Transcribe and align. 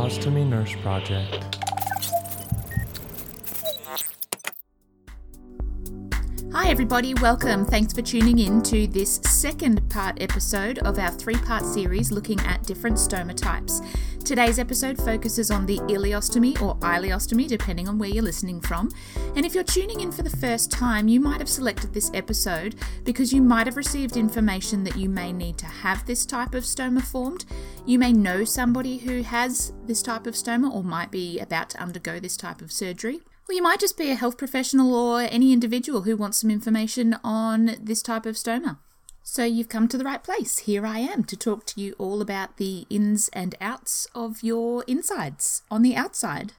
Ostomy 0.00 0.46
Nurse 0.46 0.74
Project. 0.76 1.58
Hi, 6.54 6.70
everybody, 6.70 7.12
welcome. 7.14 7.66
Thanks 7.66 7.92
for 7.92 8.00
tuning 8.00 8.38
in 8.38 8.62
to 8.62 8.86
this 8.86 9.16
second 9.26 9.90
part 9.90 10.22
episode 10.22 10.78
of 10.78 10.98
our 10.98 11.10
three 11.10 11.36
part 11.36 11.66
series 11.66 12.10
looking 12.10 12.40
at 12.40 12.62
different 12.62 12.96
stoma 12.96 13.36
types. 13.36 13.82
Today's 14.30 14.60
episode 14.60 14.96
focuses 14.96 15.50
on 15.50 15.66
the 15.66 15.78
ileostomy 15.78 16.62
or 16.62 16.76
ileostomy, 16.76 17.48
depending 17.48 17.88
on 17.88 17.98
where 17.98 18.08
you're 18.08 18.22
listening 18.22 18.60
from. 18.60 18.88
And 19.34 19.44
if 19.44 19.56
you're 19.56 19.64
tuning 19.64 20.02
in 20.02 20.12
for 20.12 20.22
the 20.22 20.30
first 20.30 20.70
time, 20.70 21.08
you 21.08 21.18
might 21.18 21.40
have 21.40 21.48
selected 21.48 21.92
this 21.92 22.12
episode 22.14 22.76
because 23.02 23.32
you 23.32 23.42
might 23.42 23.66
have 23.66 23.76
received 23.76 24.16
information 24.16 24.84
that 24.84 24.96
you 24.96 25.08
may 25.08 25.32
need 25.32 25.58
to 25.58 25.66
have 25.66 26.06
this 26.06 26.24
type 26.24 26.54
of 26.54 26.62
stoma 26.62 27.02
formed. 27.02 27.44
You 27.86 27.98
may 27.98 28.12
know 28.12 28.44
somebody 28.44 28.98
who 28.98 29.22
has 29.22 29.72
this 29.86 30.00
type 30.00 30.28
of 30.28 30.34
stoma 30.34 30.72
or 30.72 30.84
might 30.84 31.10
be 31.10 31.40
about 31.40 31.70
to 31.70 31.82
undergo 31.82 32.20
this 32.20 32.36
type 32.36 32.62
of 32.62 32.70
surgery. 32.70 33.22
Or 33.48 33.52
you 33.52 33.64
might 33.64 33.80
just 33.80 33.98
be 33.98 34.12
a 34.12 34.14
health 34.14 34.38
professional 34.38 34.94
or 34.94 35.22
any 35.22 35.52
individual 35.52 36.02
who 36.02 36.16
wants 36.16 36.40
some 36.40 36.52
information 36.52 37.16
on 37.24 37.74
this 37.82 38.00
type 38.00 38.26
of 38.26 38.36
stoma. 38.36 38.78
So 39.32 39.44
you've 39.44 39.68
come 39.68 39.86
to 39.86 39.96
the 39.96 40.02
right 40.02 40.20
place. 40.20 40.58
Here 40.58 40.84
I 40.84 40.98
am 40.98 41.22
to 41.22 41.36
talk 41.36 41.64
to 41.66 41.80
you 41.80 41.94
all 41.98 42.20
about 42.20 42.56
the 42.56 42.84
ins 42.90 43.28
and 43.28 43.54
outs 43.60 44.08
of 44.12 44.42
your 44.42 44.82
insides 44.88 45.62
on 45.70 45.82
the 45.82 45.94
outside. 45.94 46.54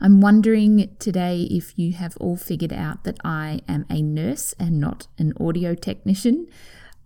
I'm 0.00 0.22
wondering 0.22 0.96
today 0.98 1.42
if 1.50 1.78
you 1.78 1.92
have 1.92 2.16
all 2.16 2.38
figured 2.38 2.72
out 2.72 3.04
that 3.04 3.18
I 3.22 3.60
am 3.68 3.84
a 3.90 4.00
nurse 4.00 4.54
and 4.58 4.80
not 4.80 5.06
an 5.18 5.34
audio 5.38 5.74
technician. 5.74 6.46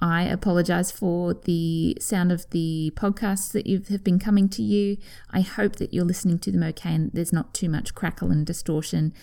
I 0.00 0.22
apologize 0.22 0.92
for 0.92 1.34
the 1.34 1.98
sound 2.00 2.30
of 2.30 2.48
the 2.50 2.92
podcasts 2.94 3.50
that 3.50 3.66
you 3.66 3.82
have 3.90 4.04
been 4.04 4.20
coming 4.20 4.48
to 4.50 4.62
you. 4.62 4.98
I 5.32 5.40
hope 5.40 5.74
that 5.76 5.92
you're 5.92 6.04
listening 6.04 6.38
to 6.38 6.52
them 6.52 6.62
okay 6.62 6.94
and 6.94 7.10
there's 7.12 7.32
not 7.32 7.54
too 7.54 7.68
much 7.68 7.96
crackle 7.96 8.30
and 8.30 8.46
distortion. 8.46 9.14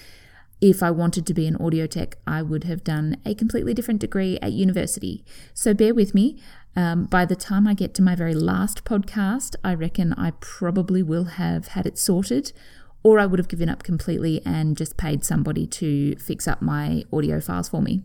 If 0.62 0.82
I 0.82 0.90
wanted 0.92 1.26
to 1.28 1.34
be 1.34 1.48
an 1.48 1.58
audio 1.58 1.86
tech, 1.86 2.18
I 2.26 2.42
would 2.42 2.64
have 2.64 2.84
done 2.84 3.18
a 3.26 3.36
completely 3.36 3.74
different 3.74 4.00
degree 4.00 4.40
at 4.42 4.54
university. 4.54 5.24
So 5.54 5.74
bear 5.74 5.94
with 5.94 6.16
me. 6.16 6.38
Um, 6.76 7.06
by 7.06 7.26
the 7.26 7.36
time 7.36 7.68
I 7.68 7.74
get 7.74 7.94
to 7.96 8.02
my 8.02 8.16
very 8.16 8.34
last 8.34 8.84
podcast, 8.84 9.56
I 9.64 9.74
reckon 9.74 10.14
I 10.14 10.32
probably 10.40 11.04
will 11.04 11.26
have 11.26 11.70
had 11.70 11.86
it 11.86 11.98
sorted, 11.98 12.52
or 13.04 13.20
I 13.20 13.26
would 13.26 13.40
have 13.40 13.48
given 13.48 13.70
up 13.70 13.84
completely 13.84 14.42
and 14.46 14.76
just 14.76 14.98
paid 14.98 15.24
somebody 15.24 15.68
to 15.68 16.16
fix 16.16 16.48
up 16.48 16.62
my 16.62 17.04
audio 17.14 17.40
files 17.40 17.70
for 17.70 17.82
me. 17.82 18.04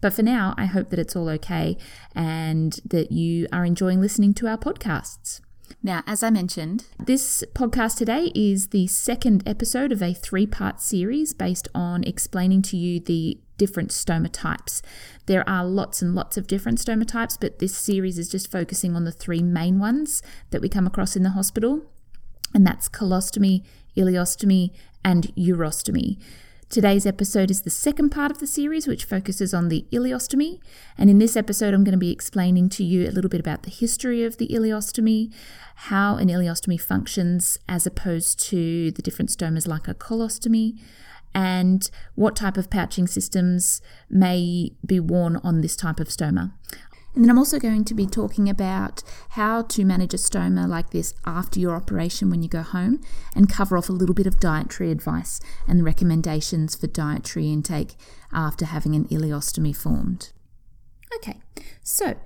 But 0.00 0.12
for 0.12 0.22
now, 0.22 0.54
I 0.58 0.66
hope 0.66 0.90
that 0.90 0.98
it's 0.98 1.16
all 1.16 1.28
okay 1.30 1.76
and 2.14 2.78
that 2.84 3.12
you 3.12 3.46
are 3.52 3.64
enjoying 3.64 4.00
listening 4.00 4.34
to 4.34 4.48
our 4.48 4.58
podcasts. 4.58 5.40
Now, 5.82 6.02
as 6.06 6.22
I 6.22 6.30
mentioned, 6.30 6.86
this 6.98 7.42
podcast 7.54 7.96
today 7.96 8.30
is 8.34 8.68
the 8.68 8.86
second 8.86 9.42
episode 9.46 9.90
of 9.92 10.02
a 10.02 10.14
three 10.14 10.46
part 10.46 10.80
series 10.80 11.32
based 11.32 11.68
on 11.74 12.04
explaining 12.04 12.62
to 12.62 12.76
you 12.76 13.00
the 13.00 13.38
different 13.58 13.90
stoma 13.90 14.28
types. 14.30 14.82
There 15.26 15.48
are 15.48 15.64
lots 15.64 16.02
and 16.02 16.14
lots 16.14 16.36
of 16.36 16.46
different 16.46 16.78
stoma 16.78 17.06
types, 17.06 17.36
but 17.36 17.58
this 17.58 17.76
series 17.76 18.18
is 18.18 18.28
just 18.28 18.50
focusing 18.50 18.96
on 18.96 19.04
the 19.04 19.12
three 19.12 19.42
main 19.42 19.78
ones 19.78 20.22
that 20.50 20.60
we 20.60 20.68
come 20.68 20.86
across 20.86 21.16
in 21.16 21.22
the 21.22 21.30
hospital, 21.30 21.82
and 22.54 22.66
that's 22.66 22.88
colostomy, 22.88 23.64
ileostomy, 23.96 24.70
and 25.04 25.34
urostomy. 25.36 26.18
Today's 26.72 27.04
episode 27.04 27.50
is 27.50 27.60
the 27.60 27.68
second 27.68 28.08
part 28.08 28.30
of 28.30 28.38
the 28.38 28.46
series, 28.46 28.86
which 28.86 29.04
focuses 29.04 29.52
on 29.52 29.68
the 29.68 29.84
ileostomy. 29.92 30.58
And 30.96 31.10
in 31.10 31.18
this 31.18 31.36
episode, 31.36 31.74
I'm 31.74 31.84
going 31.84 31.92
to 31.92 31.98
be 31.98 32.10
explaining 32.10 32.70
to 32.70 32.82
you 32.82 33.06
a 33.06 33.12
little 33.12 33.28
bit 33.28 33.40
about 33.40 33.64
the 33.64 33.70
history 33.70 34.24
of 34.24 34.38
the 34.38 34.48
ileostomy, 34.48 35.30
how 35.74 36.16
an 36.16 36.28
ileostomy 36.28 36.80
functions 36.80 37.58
as 37.68 37.86
opposed 37.86 38.40
to 38.48 38.90
the 38.90 39.02
different 39.02 39.28
stomas 39.28 39.68
like 39.68 39.86
a 39.86 39.92
colostomy, 39.92 40.80
and 41.34 41.90
what 42.14 42.36
type 42.36 42.56
of 42.56 42.70
pouching 42.70 43.06
systems 43.06 43.82
may 44.08 44.72
be 44.86 44.98
worn 44.98 45.36
on 45.44 45.60
this 45.60 45.76
type 45.76 46.00
of 46.00 46.08
stoma. 46.08 46.52
And 47.14 47.22
then 47.22 47.30
I'm 47.30 47.38
also 47.38 47.58
going 47.58 47.84
to 47.84 47.94
be 47.94 48.06
talking 48.06 48.48
about 48.48 49.02
how 49.30 49.62
to 49.62 49.84
manage 49.84 50.14
a 50.14 50.16
stoma 50.16 50.66
like 50.66 50.90
this 50.90 51.12
after 51.26 51.60
your 51.60 51.76
operation 51.76 52.30
when 52.30 52.42
you 52.42 52.48
go 52.48 52.62
home 52.62 53.00
and 53.36 53.50
cover 53.50 53.76
off 53.76 53.90
a 53.90 53.92
little 53.92 54.14
bit 54.14 54.26
of 54.26 54.40
dietary 54.40 54.90
advice 54.90 55.40
and 55.68 55.84
recommendations 55.84 56.74
for 56.74 56.86
dietary 56.86 57.52
intake 57.52 57.96
after 58.32 58.64
having 58.64 58.94
an 58.94 59.04
ileostomy 59.06 59.76
formed. 59.76 60.32
Okay, 61.16 61.40
so 61.82 62.16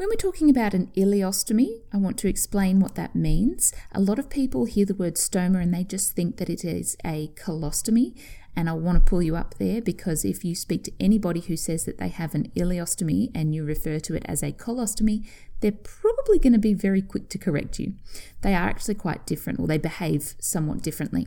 when 0.00 0.08
we're 0.08 0.14
talking 0.14 0.48
about 0.48 0.72
an 0.72 0.90
ileostomy, 0.96 1.82
I 1.92 1.98
want 1.98 2.16
to 2.20 2.28
explain 2.28 2.80
what 2.80 2.94
that 2.94 3.14
means. 3.14 3.74
A 3.92 4.00
lot 4.00 4.18
of 4.18 4.30
people 4.30 4.64
hear 4.64 4.86
the 4.86 4.94
word 4.94 5.16
stoma 5.16 5.62
and 5.62 5.74
they 5.74 5.84
just 5.84 6.16
think 6.16 6.38
that 6.38 6.48
it 6.48 6.64
is 6.64 6.96
a 7.04 7.28
colostomy, 7.34 8.18
and 8.60 8.68
I 8.68 8.74
want 8.74 8.96
to 8.96 9.10
pull 9.10 9.22
you 9.22 9.36
up 9.36 9.54
there 9.54 9.80
because 9.80 10.22
if 10.22 10.44
you 10.44 10.54
speak 10.54 10.84
to 10.84 10.92
anybody 11.00 11.40
who 11.40 11.56
says 11.56 11.86
that 11.86 11.96
they 11.96 12.08
have 12.08 12.34
an 12.34 12.50
ileostomy 12.54 13.30
and 13.34 13.54
you 13.54 13.64
refer 13.64 13.98
to 14.00 14.14
it 14.14 14.22
as 14.26 14.42
a 14.42 14.52
colostomy, 14.52 15.26
they're 15.60 15.72
probably 15.72 16.38
going 16.38 16.52
to 16.52 16.58
be 16.58 16.74
very 16.74 17.00
quick 17.00 17.30
to 17.30 17.38
correct 17.38 17.78
you. 17.78 17.94
They 18.42 18.54
are 18.54 18.68
actually 18.68 18.96
quite 18.96 19.24
different 19.24 19.60
or 19.60 19.66
they 19.66 19.78
behave 19.78 20.34
somewhat 20.40 20.82
differently. 20.82 21.26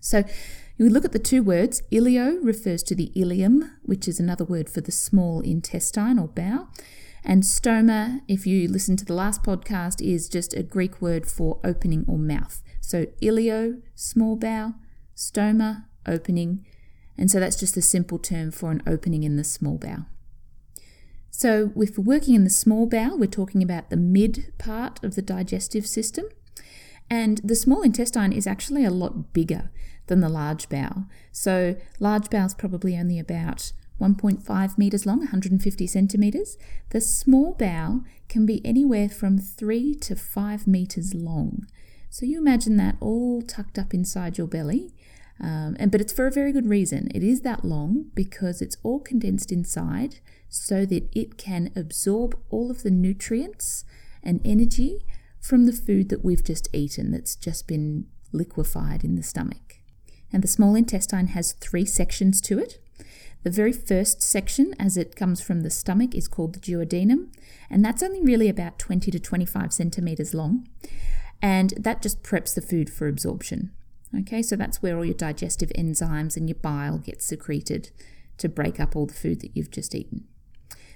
So 0.00 0.24
you 0.76 0.88
look 0.90 1.04
at 1.04 1.12
the 1.12 1.20
two 1.20 1.44
words. 1.44 1.80
Ileo 1.92 2.40
refers 2.42 2.82
to 2.84 2.96
the 2.96 3.12
ileum, 3.14 3.70
which 3.84 4.08
is 4.08 4.18
another 4.18 4.44
word 4.44 4.68
for 4.68 4.80
the 4.80 4.90
small 4.90 5.42
intestine 5.42 6.18
or 6.18 6.26
bowel. 6.26 6.70
And 7.24 7.44
stoma, 7.44 8.22
if 8.26 8.48
you 8.48 8.66
listen 8.66 8.96
to 8.96 9.04
the 9.04 9.14
last 9.14 9.44
podcast, 9.44 10.04
is 10.04 10.28
just 10.28 10.54
a 10.54 10.64
Greek 10.64 11.00
word 11.00 11.24
for 11.24 11.60
opening 11.62 12.04
or 12.08 12.18
mouth. 12.18 12.64
So 12.80 13.06
ileo, 13.22 13.80
small 13.94 14.34
bowel, 14.34 14.74
stoma, 15.14 15.84
opening, 16.06 16.64
and 17.16 17.30
so 17.30 17.40
that's 17.40 17.58
just 17.58 17.76
a 17.76 17.82
simple 17.82 18.18
term 18.18 18.50
for 18.50 18.70
an 18.70 18.82
opening 18.86 19.22
in 19.22 19.36
the 19.36 19.44
small 19.44 19.78
bowel. 19.78 20.06
So, 21.34 21.72
if 21.76 21.96
we're 21.96 22.04
working 22.04 22.34
in 22.34 22.44
the 22.44 22.50
small 22.50 22.86
bowel, 22.86 23.18
we're 23.18 23.26
talking 23.26 23.62
about 23.62 23.88
the 23.88 23.96
mid 23.96 24.52
part 24.58 25.02
of 25.02 25.14
the 25.14 25.22
digestive 25.22 25.86
system, 25.86 26.26
and 27.08 27.40
the 27.42 27.56
small 27.56 27.82
intestine 27.82 28.32
is 28.32 28.46
actually 28.46 28.84
a 28.84 28.90
lot 28.90 29.32
bigger 29.32 29.70
than 30.06 30.20
the 30.20 30.28
large 30.28 30.68
bowel. 30.68 31.06
So, 31.32 31.76
large 31.98 32.28
bowel 32.28 32.46
is 32.46 32.54
probably 32.54 32.98
only 32.98 33.18
about 33.18 33.72
1.5 33.98 34.78
meters 34.78 35.06
long, 35.06 35.18
150 35.20 35.86
centimeters. 35.86 36.58
The 36.90 37.00
small 37.00 37.54
bowel 37.54 38.04
can 38.28 38.44
be 38.44 38.64
anywhere 38.64 39.08
from 39.08 39.38
3 39.38 39.94
to 39.96 40.14
5 40.14 40.66
meters 40.66 41.14
long. 41.14 41.66
So, 42.10 42.26
you 42.26 42.38
imagine 42.38 42.76
that 42.76 42.96
all 43.00 43.40
tucked 43.40 43.78
up 43.78 43.94
inside 43.94 44.36
your 44.36 44.46
belly 44.46 44.92
um, 45.42 45.76
and 45.78 45.90
but 45.90 46.00
it's 46.00 46.12
for 46.12 46.26
a 46.26 46.30
very 46.30 46.52
good 46.52 46.68
reason. 46.68 47.08
It 47.14 47.22
is 47.24 47.40
that 47.40 47.64
long 47.64 48.06
because 48.14 48.62
it's 48.62 48.76
all 48.84 49.00
condensed 49.00 49.50
inside 49.50 50.20
so 50.48 50.86
that 50.86 51.08
it 51.12 51.36
can 51.36 51.72
absorb 51.74 52.38
all 52.48 52.70
of 52.70 52.82
the 52.82 52.90
nutrients 52.90 53.84
and 54.22 54.40
energy 54.44 55.04
from 55.40 55.66
the 55.66 55.72
food 55.72 56.08
that 56.10 56.24
we've 56.24 56.44
just 56.44 56.68
eaten 56.72 57.10
that's 57.10 57.34
just 57.34 57.66
been 57.66 58.06
liquefied 58.30 59.02
in 59.02 59.16
the 59.16 59.22
stomach. 59.22 59.80
And 60.32 60.44
the 60.44 60.48
small 60.48 60.76
intestine 60.76 61.28
has 61.28 61.52
three 61.52 61.84
sections 61.84 62.40
to 62.42 62.58
it. 62.58 62.78
The 63.42 63.50
very 63.50 63.72
first 63.72 64.22
section, 64.22 64.72
as 64.78 64.96
it 64.96 65.16
comes 65.16 65.40
from 65.40 65.62
the 65.62 65.70
stomach, 65.70 66.14
is 66.14 66.28
called 66.28 66.54
the 66.54 66.60
duodenum, 66.60 67.32
and 67.68 67.84
that's 67.84 68.02
only 68.02 68.22
really 68.22 68.48
about 68.48 68.78
20 68.78 69.10
to 69.10 69.18
25 69.18 69.72
centimeters 69.72 70.32
long. 70.32 70.68
And 71.42 71.74
that 71.76 72.00
just 72.00 72.22
preps 72.22 72.54
the 72.54 72.62
food 72.62 72.88
for 72.88 73.08
absorption. 73.08 73.72
Okay, 74.18 74.42
so 74.42 74.56
that's 74.56 74.82
where 74.82 74.96
all 74.96 75.04
your 75.04 75.14
digestive 75.14 75.70
enzymes 75.70 76.36
and 76.36 76.48
your 76.48 76.58
bile 76.60 76.98
get 76.98 77.22
secreted 77.22 77.90
to 78.38 78.48
break 78.48 78.78
up 78.78 78.94
all 78.94 79.06
the 79.06 79.14
food 79.14 79.40
that 79.40 79.56
you've 79.56 79.70
just 79.70 79.94
eaten. 79.94 80.24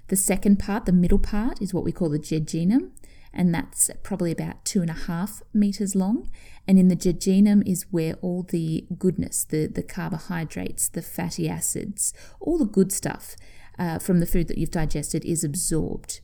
The 0.09 0.17
second 0.17 0.59
part, 0.59 0.87
the 0.87 0.93
middle 0.93 1.19
part, 1.19 1.61
is 1.61 1.73
what 1.73 1.85
we 1.85 1.93
call 1.93 2.11
the 2.11 2.19
jejunum, 2.19 2.91
and 3.33 3.55
that's 3.55 3.91
probably 4.03 4.33
about 4.33 4.65
two 4.65 4.81
and 4.81 4.91
a 4.91 4.95
half 4.95 5.43
meters 5.53 5.95
long. 5.95 6.31
And 6.69 6.79
in 6.79 6.89
the 6.89 6.97
jejunum 6.97 7.67
is 7.67 7.87
where 7.91 8.15
all 8.23 8.43
the 8.43 8.87
goodness, 8.99 9.45
the, 9.45 9.67
the 9.67 9.83
carbohydrates, 9.83 10.89
the 10.89 11.03
fatty 11.03 11.49
acids, 11.49 12.15
all 12.41 12.59
the 12.59 12.65
good 12.65 12.93
stuff 12.93 13.37
uh, 13.79 13.99
from 13.99 14.21
the 14.21 14.27
food 14.27 14.49
that 14.49 14.59
you've 14.59 14.71
digested 14.71 15.25
is 15.25 15.45
absorbed. 15.45 16.21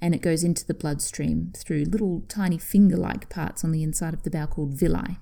And 0.00 0.14
it 0.14 0.22
goes 0.22 0.44
into 0.44 0.66
the 0.66 0.74
bloodstream 0.74 1.52
through 1.56 1.84
little 1.84 2.22
tiny 2.28 2.58
finger 2.58 2.96
like 2.96 3.28
parts 3.28 3.64
on 3.64 3.72
the 3.72 3.82
inside 3.82 4.14
of 4.14 4.22
the 4.22 4.30
bowel 4.30 4.46
called 4.46 4.74
villi. 4.74 5.18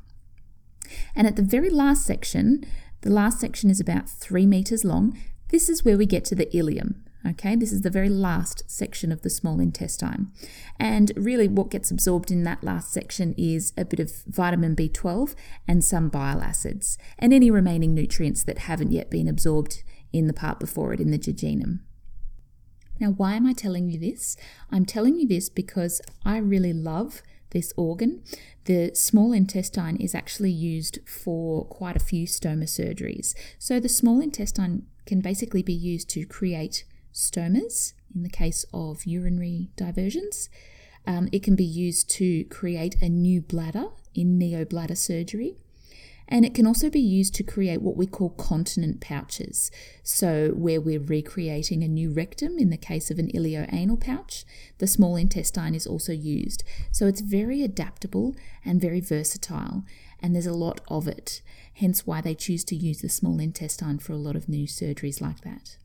And 1.14 1.26
at 1.26 1.36
the 1.36 1.42
very 1.42 1.70
last 1.70 2.04
section, 2.06 2.64
the 3.02 3.10
last 3.10 3.40
section 3.40 3.70
is 3.70 3.80
about 3.80 4.08
three 4.08 4.46
meters 4.46 4.84
long. 4.84 5.18
This 5.48 5.68
is 5.68 5.84
where 5.84 5.98
we 5.98 6.06
get 6.06 6.24
to 6.26 6.34
the 6.34 6.46
ileum. 6.46 6.96
Okay, 7.26 7.56
this 7.56 7.72
is 7.72 7.80
the 7.80 7.90
very 7.90 8.10
last 8.10 8.64
section 8.66 9.10
of 9.10 9.22
the 9.22 9.30
small 9.30 9.58
intestine. 9.58 10.30
And 10.78 11.10
really, 11.16 11.48
what 11.48 11.70
gets 11.70 11.90
absorbed 11.90 12.30
in 12.30 12.44
that 12.44 12.62
last 12.62 12.92
section 12.92 13.34
is 13.38 13.72
a 13.78 13.84
bit 13.86 13.98
of 13.98 14.12
vitamin 14.26 14.76
B12 14.76 15.34
and 15.66 15.82
some 15.82 16.10
bile 16.10 16.42
acids, 16.42 16.98
and 17.18 17.32
any 17.32 17.50
remaining 17.50 17.94
nutrients 17.94 18.44
that 18.44 18.58
haven't 18.58 18.92
yet 18.92 19.10
been 19.10 19.26
absorbed 19.26 19.82
in 20.12 20.26
the 20.26 20.34
part 20.34 20.60
before 20.60 20.92
it 20.92 21.00
in 21.00 21.10
the 21.10 21.18
jejunum. 21.18 21.80
Now, 23.00 23.08
why 23.08 23.34
am 23.34 23.46
I 23.46 23.54
telling 23.54 23.88
you 23.88 23.98
this? 23.98 24.36
I'm 24.70 24.84
telling 24.84 25.18
you 25.18 25.26
this 25.26 25.48
because 25.48 26.02
I 26.24 26.36
really 26.36 26.74
love 26.74 27.22
this 27.54 27.72
organ, 27.78 28.22
the 28.66 28.90
small 28.94 29.32
intestine 29.32 29.96
is 29.96 30.14
actually 30.14 30.50
used 30.50 30.98
for 31.06 31.64
quite 31.64 31.96
a 31.96 32.04
few 32.04 32.26
stoma 32.26 32.64
surgeries. 32.64 33.34
So 33.58 33.80
the 33.80 33.88
small 33.88 34.20
intestine 34.20 34.86
can 35.06 35.20
basically 35.20 35.62
be 35.62 35.72
used 35.72 36.10
to 36.10 36.26
create 36.26 36.84
stomas 37.14 37.94
in 38.14 38.22
the 38.22 38.28
case 38.28 38.66
of 38.74 39.06
urinary 39.06 39.70
diversions. 39.76 40.50
Um, 41.06 41.28
it 41.32 41.42
can 41.42 41.56
be 41.56 41.64
used 41.64 42.10
to 42.10 42.44
create 42.44 42.96
a 43.00 43.08
new 43.08 43.40
bladder 43.40 43.86
in 44.14 44.38
neobladder 44.38 44.96
surgery. 44.96 45.56
And 46.28 46.44
it 46.44 46.54
can 46.54 46.66
also 46.66 46.88
be 46.88 47.00
used 47.00 47.34
to 47.34 47.42
create 47.42 47.82
what 47.82 47.96
we 47.96 48.06
call 48.06 48.30
continent 48.30 49.00
pouches. 49.00 49.70
So, 50.02 50.50
where 50.50 50.80
we're 50.80 51.00
recreating 51.00 51.82
a 51.82 51.88
new 51.88 52.10
rectum 52.10 52.58
in 52.58 52.70
the 52.70 52.76
case 52.76 53.10
of 53.10 53.18
an 53.18 53.28
ileoanal 53.32 54.00
pouch, 54.00 54.44
the 54.78 54.86
small 54.86 55.16
intestine 55.16 55.74
is 55.74 55.86
also 55.86 56.12
used. 56.12 56.64
So, 56.92 57.06
it's 57.06 57.20
very 57.20 57.62
adaptable 57.62 58.34
and 58.64 58.80
very 58.80 59.00
versatile, 59.00 59.84
and 60.20 60.34
there's 60.34 60.46
a 60.46 60.54
lot 60.54 60.80
of 60.88 61.06
it. 61.06 61.42
Hence, 61.74 62.06
why 62.06 62.20
they 62.20 62.34
choose 62.34 62.64
to 62.64 62.76
use 62.76 63.02
the 63.02 63.08
small 63.08 63.38
intestine 63.38 63.98
for 63.98 64.12
a 64.12 64.16
lot 64.16 64.36
of 64.36 64.48
new 64.48 64.66
surgeries 64.66 65.20
like 65.20 65.42
that. 65.42 65.76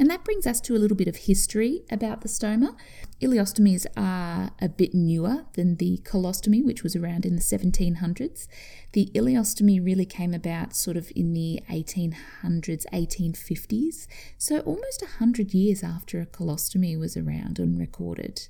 And 0.00 0.08
that 0.08 0.24
brings 0.24 0.46
us 0.46 0.62
to 0.62 0.74
a 0.74 0.78
little 0.78 0.96
bit 0.96 1.08
of 1.08 1.16
history 1.16 1.82
about 1.90 2.22
the 2.22 2.28
stoma. 2.28 2.74
Ileostomies 3.20 3.84
are 3.98 4.50
a 4.58 4.66
bit 4.66 4.94
newer 4.94 5.44
than 5.52 5.76
the 5.76 5.98
colostomy, 6.04 6.64
which 6.64 6.82
was 6.82 6.96
around 6.96 7.26
in 7.26 7.36
the 7.36 7.42
1700s. 7.42 8.48
The 8.92 9.10
ileostomy 9.14 9.84
really 9.84 10.06
came 10.06 10.32
about 10.32 10.74
sort 10.74 10.96
of 10.96 11.12
in 11.14 11.34
the 11.34 11.62
1800s, 11.68 12.86
1850s, 12.94 14.06
so 14.38 14.60
almost 14.60 15.02
100 15.02 15.52
years 15.52 15.84
after 15.84 16.18
a 16.18 16.26
colostomy 16.26 16.98
was 16.98 17.14
around 17.14 17.58
and 17.58 17.78
recorded. 17.78 18.48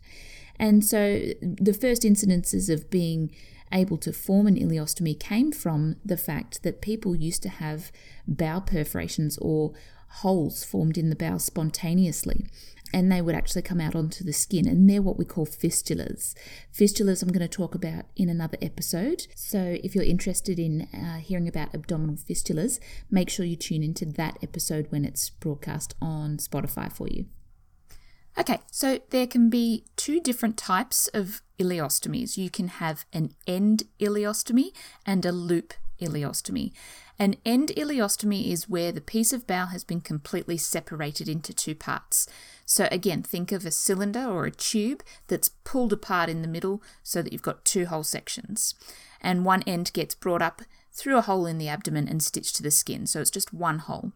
And 0.56 0.84
so 0.84 1.20
the 1.42 1.74
first 1.74 2.02
incidences 2.02 2.72
of 2.72 2.90
being 2.90 3.34
able 3.72 3.96
to 3.98 4.12
form 4.12 4.46
an 4.46 4.56
ileostomy 4.56 5.18
came 5.18 5.50
from 5.50 5.96
the 6.04 6.16
fact 6.16 6.62
that 6.62 6.80
people 6.80 7.16
used 7.16 7.42
to 7.42 7.48
have 7.48 7.90
bowel 8.28 8.60
perforations 8.60 9.36
or 9.38 9.72
holes 10.10 10.64
formed 10.64 10.98
in 10.98 11.10
the 11.10 11.16
bowel 11.16 11.38
spontaneously 11.38 12.46
and 12.92 13.10
they 13.10 13.22
would 13.22 13.34
actually 13.34 13.62
come 13.62 13.80
out 13.80 13.94
onto 13.94 14.24
the 14.24 14.32
skin 14.32 14.66
and 14.66 14.90
they're 14.90 15.02
what 15.02 15.18
we 15.18 15.24
call 15.24 15.46
fistulas 15.46 16.34
fistulas 16.76 17.22
i'm 17.22 17.28
going 17.28 17.40
to 17.40 17.48
talk 17.48 17.74
about 17.74 18.04
in 18.16 18.28
another 18.28 18.58
episode 18.60 19.26
so 19.34 19.78
if 19.84 19.94
you're 19.94 20.04
interested 20.04 20.58
in 20.58 20.88
uh, 20.92 21.18
hearing 21.18 21.48
about 21.48 21.72
abdominal 21.74 22.16
fistulas 22.16 22.80
make 23.10 23.30
sure 23.30 23.46
you 23.46 23.56
tune 23.56 23.82
into 23.82 24.04
that 24.04 24.36
episode 24.42 24.86
when 24.90 25.04
it's 25.04 25.30
broadcast 25.30 25.94
on 26.02 26.36
spotify 26.36 26.92
for 26.92 27.08
you 27.08 27.26
Okay, 28.38 28.60
so 28.70 29.00
there 29.10 29.26
can 29.26 29.50
be 29.50 29.84
two 29.96 30.20
different 30.20 30.56
types 30.56 31.08
of 31.08 31.42
ileostomies. 31.58 32.36
You 32.36 32.48
can 32.48 32.68
have 32.68 33.04
an 33.12 33.34
end 33.46 33.82
ileostomy 33.98 34.72
and 35.04 35.26
a 35.26 35.32
loop 35.32 35.74
ileostomy. 36.00 36.72
An 37.20 37.36
end 37.44 37.70
ileostomy 37.76 38.50
is 38.50 38.66
where 38.66 38.90
the 38.90 39.02
piece 39.02 39.34
of 39.34 39.46
bowel 39.46 39.66
has 39.66 39.84
been 39.84 40.00
completely 40.00 40.56
separated 40.56 41.28
into 41.28 41.52
two 41.52 41.74
parts. 41.74 42.26
So, 42.64 42.88
again, 42.90 43.22
think 43.22 43.52
of 43.52 43.66
a 43.66 43.70
cylinder 43.70 44.24
or 44.24 44.46
a 44.46 44.50
tube 44.50 45.02
that's 45.26 45.50
pulled 45.62 45.92
apart 45.92 46.30
in 46.30 46.40
the 46.40 46.48
middle 46.48 46.82
so 47.02 47.20
that 47.20 47.30
you've 47.30 47.42
got 47.42 47.66
two 47.66 47.84
whole 47.84 48.04
sections. 48.04 48.74
And 49.20 49.44
one 49.44 49.62
end 49.66 49.92
gets 49.92 50.14
brought 50.14 50.40
up 50.40 50.62
through 50.92 51.18
a 51.18 51.20
hole 51.20 51.44
in 51.44 51.58
the 51.58 51.68
abdomen 51.68 52.08
and 52.08 52.22
stitched 52.22 52.56
to 52.56 52.62
the 52.62 52.70
skin. 52.70 53.06
So, 53.06 53.20
it's 53.20 53.30
just 53.30 53.52
one 53.52 53.80
hole. 53.80 54.12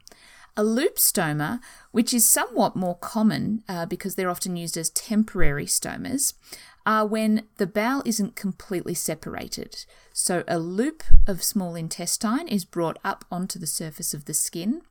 A 0.57 0.65
loop 0.65 0.97
stoma, 0.97 1.61
which 1.91 2.15
is 2.15 2.27
somewhat 2.27 2.75
more 2.75 2.97
common 2.97 3.65
uh, 3.69 3.85
because 3.85 4.15
they're 4.15 4.31
often 4.31 4.57
used 4.57 4.79
as 4.79 4.89
temporary 4.89 5.67
stomas, 5.67 6.33
are 6.87 7.07
when 7.07 7.47
the 7.57 7.67
bowel 7.67 8.03
isn't 8.05 8.37
completely 8.37 8.95
separated. 8.95 9.85
So 10.13 10.45
a 10.47 10.59
loop 10.59 11.03
of 11.27 11.43
small 11.43 11.75
intestine 11.75 12.49
is 12.49 12.65
brought 12.65 12.99
up 13.05 13.25
onto 13.31 13.59
the 13.59 13.67
surface 13.67 14.13
of 14.13 14.27
the 14.27 14.35
skin. 14.35 14.83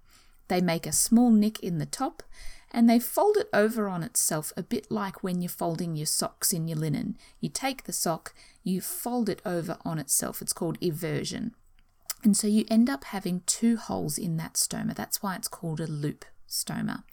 They 0.47 0.61
make 0.61 0.85
a 0.85 0.91
small 0.91 1.29
nick 1.31 1.59
in 1.59 1.77
the 1.77 1.85
top 1.85 2.23
and 2.71 2.89
they 2.89 2.99
fold 2.99 3.37
it 3.37 3.49
over 3.53 3.87
on 3.87 4.01
itself 4.01 4.51
a 4.57 4.63
bit 4.63 4.89
like 4.89 5.23
when 5.23 5.41
you're 5.41 5.49
folding 5.49 5.95
your 5.95 6.07
socks 6.07 6.51
in 6.51 6.67
your 6.67 6.77
linen. 6.77 7.17
You 7.39 7.49
take 7.49 7.83
the 7.83 7.93
sock, 7.93 8.33
you 8.63 8.81
fold 8.81 9.29
it 9.29 9.41
over 9.45 9.77
on 9.85 9.99
itself. 9.99 10.41
It's 10.41 10.53
called 10.53 10.79
eversion. 10.79 11.51
And 12.23 12.35
so 12.35 12.47
you 12.47 12.65
end 12.69 12.89
up 12.89 13.03
having 13.05 13.43
two 13.45 13.77
holes 13.77 14.17
in 14.17 14.37
that 14.37 14.53
stoma. 14.53 14.95
That's 14.95 15.21
why 15.21 15.35
it's 15.35 15.47
called 15.47 15.79
a 15.79 15.87
loop 15.87 16.25
stoma. 16.49 17.03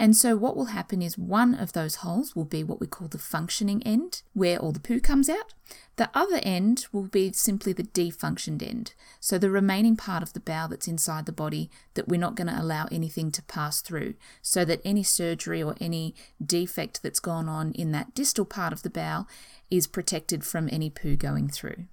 And 0.00 0.16
so, 0.16 0.36
what 0.36 0.56
will 0.56 0.66
happen 0.66 1.02
is 1.02 1.18
one 1.18 1.54
of 1.56 1.72
those 1.72 1.96
holes 1.96 2.36
will 2.36 2.44
be 2.44 2.62
what 2.62 2.78
we 2.78 2.86
call 2.86 3.08
the 3.08 3.18
functioning 3.18 3.82
end, 3.82 4.22
where 4.32 4.56
all 4.56 4.70
the 4.70 4.78
poo 4.78 5.00
comes 5.00 5.28
out. 5.28 5.54
The 5.96 6.08
other 6.14 6.38
end 6.44 6.86
will 6.92 7.08
be 7.08 7.32
simply 7.32 7.72
the 7.72 7.82
defunctioned 7.82 8.62
end. 8.62 8.94
So, 9.18 9.38
the 9.38 9.50
remaining 9.50 9.96
part 9.96 10.22
of 10.22 10.34
the 10.34 10.40
bowel 10.40 10.68
that's 10.68 10.86
inside 10.86 11.26
the 11.26 11.32
body 11.32 11.68
that 11.94 12.06
we're 12.06 12.20
not 12.20 12.36
going 12.36 12.46
to 12.46 12.60
allow 12.60 12.86
anything 12.92 13.32
to 13.32 13.42
pass 13.42 13.80
through, 13.80 14.14
so 14.40 14.64
that 14.66 14.80
any 14.84 15.02
surgery 15.02 15.60
or 15.60 15.74
any 15.80 16.14
defect 16.44 17.02
that's 17.02 17.20
gone 17.20 17.48
on 17.48 17.72
in 17.72 17.90
that 17.90 18.14
distal 18.14 18.44
part 18.44 18.72
of 18.72 18.84
the 18.84 18.90
bowel 18.90 19.26
is 19.68 19.88
protected 19.88 20.44
from 20.44 20.68
any 20.70 20.90
poo 20.90 21.16
going 21.16 21.48
through. 21.48 21.86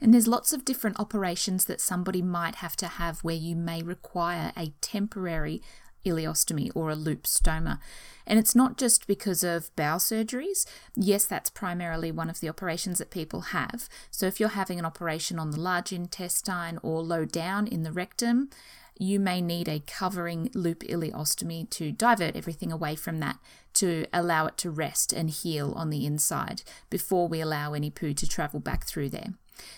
And 0.00 0.12
there's 0.12 0.26
lots 0.26 0.52
of 0.52 0.64
different 0.64 0.98
operations 0.98 1.66
that 1.66 1.80
somebody 1.80 2.22
might 2.22 2.56
have 2.56 2.74
to 2.76 2.88
have 2.88 3.20
where 3.20 3.36
you 3.36 3.54
may 3.54 3.84
require 3.84 4.52
a 4.56 4.72
temporary 4.80 5.62
ileostomy 6.04 6.70
or 6.74 6.90
a 6.90 6.94
loop 6.94 7.24
stoma. 7.24 7.78
And 8.26 8.38
it's 8.38 8.54
not 8.54 8.78
just 8.78 9.06
because 9.06 9.42
of 9.42 9.74
bowel 9.76 9.98
surgeries. 9.98 10.66
Yes, 10.94 11.24
that's 11.24 11.50
primarily 11.50 12.12
one 12.12 12.30
of 12.30 12.40
the 12.40 12.48
operations 12.48 12.98
that 12.98 13.10
people 13.10 13.40
have. 13.40 13.88
So 14.10 14.26
if 14.26 14.38
you're 14.38 14.50
having 14.50 14.78
an 14.78 14.84
operation 14.84 15.38
on 15.38 15.50
the 15.50 15.60
large 15.60 15.92
intestine 15.92 16.78
or 16.82 17.02
low 17.02 17.24
down 17.24 17.66
in 17.66 17.82
the 17.82 17.92
rectum, 17.92 18.50
you 18.98 19.18
may 19.18 19.40
need 19.40 19.68
a 19.68 19.82
covering 19.86 20.50
loop 20.54 20.80
ileostomy 20.80 21.68
to 21.70 21.92
divert 21.92 22.36
everything 22.36 22.70
away 22.70 22.94
from 22.94 23.18
that 23.18 23.38
to 23.74 24.06
allow 24.12 24.46
it 24.46 24.56
to 24.58 24.70
rest 24.70 25.12
and 25.12 25.30
heal 25.30 25.72
on 25.72 25.90
the 25.90 26.06
inside 26.06 26.62
before 26.90 27.26
we 27.26 27.40
allow 27.40 27.72
any 27.72 27.90
poo 27.90 28.12
to 28.12 28.28
travel 28.28 28.60
back 28.60 28.86
through 28.86 29.08
there. 29.08 29.34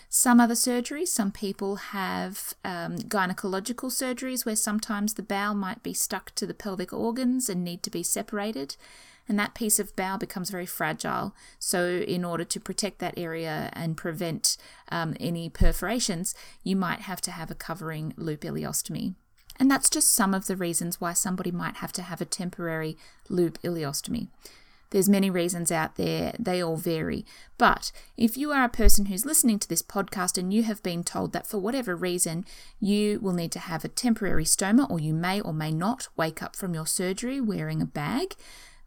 Some 0.09 0.39
other 0.39 0.53
surgeries, 0.53 1.09
some 1.09 1.31
people 1.31 1.75
have 1.77 2.53
um, 2.63 2.97
gynecological 2.97 3.91
surgeries 3.91 4.45
where 4.45 4.55
sometimes 4.55 5.13
the 5.13 5.23
bowel 5.23 5.55
might 5.55 5.83
be 5.83 5.93
stuck 5.93 6.33
to 6.35 6.45
the 6.45 6.53
pelvic 6.53 6.93
organs 6.93 7.49
and 7.49 7.63
need 7.63 7.83
to 7.83 7.89
be 7.89 8.03
separated. 8.03 8.75
And 9.27 9.39
that 9.39 9.55
piece 9.55 9.79
of 9.79 9.95
bowel 9.95 10.17
becomes 10.17 10.51
very 10.51 10.67
fragile. 10.67 11.35
So, 11.57 11.85
in 11.85 12.23
order 12.23 12.43
to 12.43 12.59
protect 12.59 12.99
that 12.99 13.15
area 13.17 13.71
and 13.73 13.97
prevent 13.97 14.55
um, 14.89 15.15
any 15.19 15.49
perforations, 15.49 16.35
you 16.63 16.75
might 16.75 17.01
have 17.01 17.21
to 17.21 17.31
have 17.31 17.49
a 17.49 17.55
covering 17.55 18.13
loop 18.17 18.41
ileostomy. 18.41 19.15
And 19.57 19.71
that's 19.71 19.89
just 19.89 20.13
some 20.13 20.33
of 20.33 20.47
the 20.47 20.55
reasons 20.55 21.01
why 21.01 21.13
somebody 21.13 21.51
might 21.51 21.77
have 21.77 21.91
to 21.93 22.03
have 22.03 22.21
a 22.21 22.25
temporary 22.25 22.97
loop 23.29 23.59
ileostomy. 23.63 24.27
There's 24.95 25.09
many 25.09 25.29
reasons 25.29 25.73
out 25.73 25.97
there, 25.97 26.33
they 26.39 26.63
all 26.63 26.77
vary. 26.77 27.25
But 27.57 27.91
if 28.15 28.37
you 28.37 28.53
are 28.53 28.63
a 28.63 28.69
person 28.69 29.07
who's 29.07 29.25
listening 29.25 29.59
to 29.59 29.67
this 29.67 29.81
podcast 29.81 30.37
and 30.37 30.53
you 30.53 30.63
have 30.63 30.81
been 30.83 31.03
told 31.03 31.33
that 31.33 31.45
for 31.45 31.57
whatever 31.57 31.97
reason 31.97 32.45
you 32.79 33.19
will 33.19 33.33
need 33.33 33.51
to 33.51 33.59
have 33.59 33.83
a 33.83 33.89
temporary 33.89 34.45
stoma 34.45 34.89
or 34.89 34.97
you 34.97 35.13
may 35.13 35.41
or 35.41 35.51
may 35.51 35.69
not 35.69 36.07
wake 36.15 36.41
up 36.41 36.55
from 36.55 36.73
your 36.73 36.87
surgery 36.87 37.41
wearing 37.41 37.81
a 37.81 37.85
bag, 37.85 38.35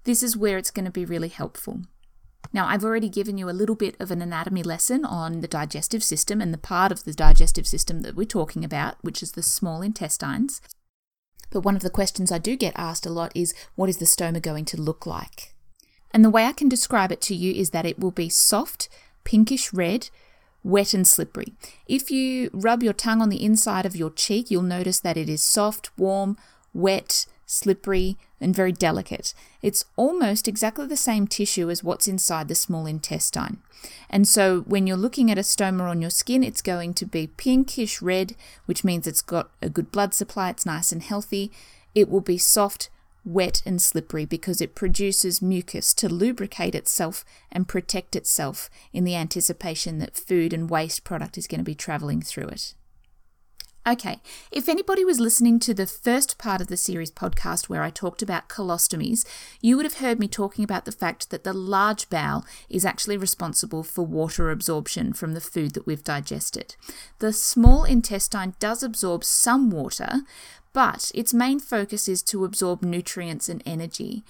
this 0.04 0.22
is 0.22 0.34
where 0.34 0.56
it's 0.56 0.70
going 0.70 0.86
to 0.86 0.90
be 0.90 1.04
really 1.04 1.28
helpful. 1.28 1.82
Now, 2.54 2.66
I've 2.66 2.84
already 2.86 3.10
given 3.10 3.36
you 3.36 3.50
a 3.50 3.52
little 3.52 3.76
bit 3.76 3.94
of 4.00 4.10
an 4.10 4.22
anatomy 4.22 4.62
lesson 4.62 5.04
on 5.04 5.40
the 5.42 5.46
digestive 5.46 6.02
system 6.02 6.40
and 6.40 6.54
the 6.54 6.56
part 6.56 6.90
of 6.90 7.04
the 7.04 7.12
digestive 7.12 7.66
system 7.66 8.00
that 8.00 8.16
we're 8.16 8.24
talking 8.24 8.64
about, 8.64 8.96
which 9.02 9.22
is 9.22 9.32
the 9.32 9.42
small 9.42 9.82
intestines. 9.82 10.62
But 11.50 11.66
one 11.66 11.76
of 11.76 11.82
the 11.82 11.90
questions 11.90 12.32
I 12.32 12.38
do 12.38 12.56
get 12.56 12.72
asked 12.76 13.04
a 13.04 13.10
lot 13.10 13.30
is 13.34 13.52
what 13.74 13.90
is 13.90 13.98
the 13.98 14.06
stoma 14.06 14.40
going 14.40 14.64
to 14.64 14.80
look 14.80 15.04
like? 15.04 15.52
And 16.12 16.24
the 16.24 16.30
way 16.30 16.44
I 16.44 16.52
can 16.52 16.68
describe 16.68 17.12
it 17.12 17.20
to 17.22 17.34
you 17.34 17.52
is 17.52 17.70
that 17.70 17.86
it 17.86 17.98
will 17.98 18.10
be 18.10 18.28
soft, 18.28 18.88
pinkish 19.24 19.72
red, 19.72 20.10
wet 20.64 20.94
and 20.94 21.06
slippery. 21.06 21.54
If 21.86 22.10
you 22.10 22.50
rub 22.52 22.82
your 22.82 22.92
tongue 22.92 23.22
on 23.22 23.28
the 23.28 23.44
inside 23.44 23.86
of 23.86 23.96
your 23.96 24.10
cheek, 24.10 24.50
you'll 24.50 24.62
notice 24.62 25.00
that 25.00 25.16
it 25.16 25.28
is 25.28 25.42
soft, 25.42 25.90
warm, 25.96 26.36
wet, 26.74 27.26
slippery, 27.46 28.16
and 28.40 28.54
very 28.54 28.72
delicate. 28.72 29.34
It's 29.62 29.86
almost 29.96 30.46
exactly 30.46 30.86
the 30.86 30.96
same 30.96 31.26
tissue 31.26 31.70
as 31.70 31.82
what's 31.82 32.06
inside 32.06 32.48
the 32.48 32.54
small 32.54 32.86
intestine. 32.86 33.62
And 34.10 34.28
so 34.28 34.60
when 34.62 34.86
you're 34.86 34.96
looking 34.96 35.30
at 35.30 35.38
a 35.38 35.42
stoma 35.42 35.88
on 35.88 36.00
your 36.00 36.10
skin, 36.10 36.42
it's 36.42 36.62
going 36.62 36.94
to 36.94 37.06
be 37.06 37.26
pinkish 37.26 38.02
red, 38.02 38.34
which 38.66 38.84
means 38.84 39.06
it's 39.06 39.22
got 39.22 39.50
a 39.62 39.70
good 39.70 39.90
blood 39.90 40.12
supply, 40.14 40.50
it's 40.50 40.66
nice 40.66 40.92
and 40.92 41.02
healthy. 41.02 41.50
It 41.94 42.10
will 42.10 42.20
be 42.20 42.38
soft, 42.38 42.90
wet 43.24 43.62
and 43.66 43.80
slippery 43.82 44.24
because 44.24 44.60
it 44.60 44.74
produces 44.74 45.42
mucus 45.42 45.92
to 45.94 46.08
lubricate 46.08 46.74
itself 46.74 47.24
and 47.50 47.68
protect 47.68 48.16
itself 48.16 48.70
in 48.92 49.04
the 49.04 49.14
anticipation 49.14 49.98
that 49.98 50.16
food 50.16 50.52
and 50.52 50.70
waste 50.70 51.04
product 51.04 51.36
is 51.36 51.46
going 51.46 51.60
to 51.60 51.64
be 51.64 51.74
traveling 51.74 52.22
through 52.22 52.48
it. 52.48 52.74
Okay, 53.88 54.20
if 54.52 54.68
anybody 54.68 55.02
was 55.02 55.18
listening 55.18 55.58
to 55.60 55.72
the 55.72 55.86
first 55.86 56.36
part 56.36 56.60
of 56.60 56.66
the 56.66 56.76
series 56.76 57.10
podcast 57.10 57.70
where 57.70 57.82
I 57.82 57.88
talked 57.88 58.20
about 58.20 58.50
colostomies, 58.50 59.26
you 59.62 59.76
would 59.76 59.86
have 59.86 60.00
heard 60.00 60.20
me 60.20 60.28
talking 60.28 60.62
about 60.62 60.84
the 60.84 60.92
fact 60.92 61.30
that 61.30 61.42
the 61.42 61.54
large 61.54 62.10
bowel 62.10 62.44
is 62.68 62.84
actually 62.84 63.16
responsible 63.16 63.82
for 63.82 64.04
water 64.04 64.50
absorption 64.50 65.14
from 65.14 65.32
the 65.32 65.40
food 65.40 65.72
that 65.72 65.86
we've 65.86 66.04
digested. 66.04 66.76
The 67.20 67.32
small 67.32 67.84
intestine 67.84 68.56
does 68.60 68.82
absorb 68.82 69.24
some 69.24 69.70
water, 69.70 70.20
but 70.74 71.10
its 71.14 71.32
main 71.32 71.58
focus 71.58 72.08
is 72.08 72.22
to 72.24 72.44
absorb 72.44 72.82
nutrients 72.82 73.48
and 73.48 73.62
energy. 73.64 74.22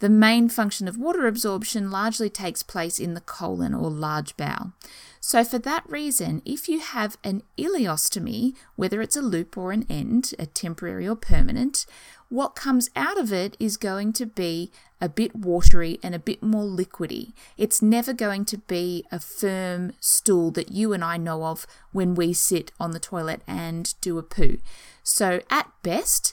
The 0.00 0.08
main 0.08 0.48
function 0.48 0.88
of 0.88 0.96
water 0.96 1.26
absorption 1.26 1.90
largely 1.90 2.30
takes 2.30 2.62
place 2.62 2.98
in 2.98 3.12
the 3.12 3.20
colon 3.20 3.74
or 3.74 3.90
large 3.90 4.34
bowel. 4.36 4.72
So, 5.20 5.44
for 5.44 5.58
that 5.58 5.88
reason, 5.88 6.40
if 6.46 6.70
you 6.70 6.80
have 6.80 7.18
an 7.22 7.42
ileostomy, 7.58 8.54
whether 8.76 9.02
it's 9.02 9.16
a 9.16 9.22
loop 9.22 9.58
or 9.58 9.72
an 9.72 9.84
end, 9.90 10.32
a 10.38 10.46
temporary 10.46 11.06
or 11.06 11.16
permanent, 11.16 11.84
what 12.30 12.54
comes 12.54 12.88
out 12.96 13.18
of 13.18 13.30
it 13.30 13.58
is 13.60 13.76
going 13.76 14.14
to 14.14 14.24
be 14.24 14.70
a 15.02 15.08
bit 15.10 15.36
watery 15.36 15.98
and 16.02 16.14
a 16.14 16.18
bit 16.18 16.42
more 16.42 16.64
liquidy. 16.64 17.34
It's 17.58 17.82
never 17.82 18.14
going 18.14 18.46
to 18.46 18.58
be 18.58 19.04
a 19.12 19.20
firm 19.20 19.92
stool 20.00 20.50
that 20.52 20.72
you 20.72 20.94
and 20.94 21.04
I 21.04 21.18
know 21.18 21.44
of 21.44 21.66
when 21.92 22.14
we 22.14 22.32
sit 22.32 22.72
on 22.80 22.92
the 22.92 23.00
toilet 23.00 23.42
and 23.46 23.92
do 24.00 24.16
a 24.16 24.22
poo. 24.22 24.58
So, 25.02 25.42
at 25.50 25.70
best, 25.82 26.32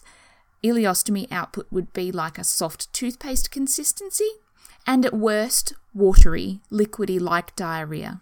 ileostomy 0.64 1.32
output 1.32 1.68
would 1.72 1.94
be 1.94 2.12
like 2.12 2.38
a 2.38 2.44
soft 2.44 2.92
toothpaste 2.94 3.52
consistency, 3.52 4.30
and 4.86 5.06
at 5.06 5.14
worst, 5.14 5.74
watery, 5.94 6.62
liquidy 6.72 7.20
like 7.20 7.56
diarrhea. 7.56 8.22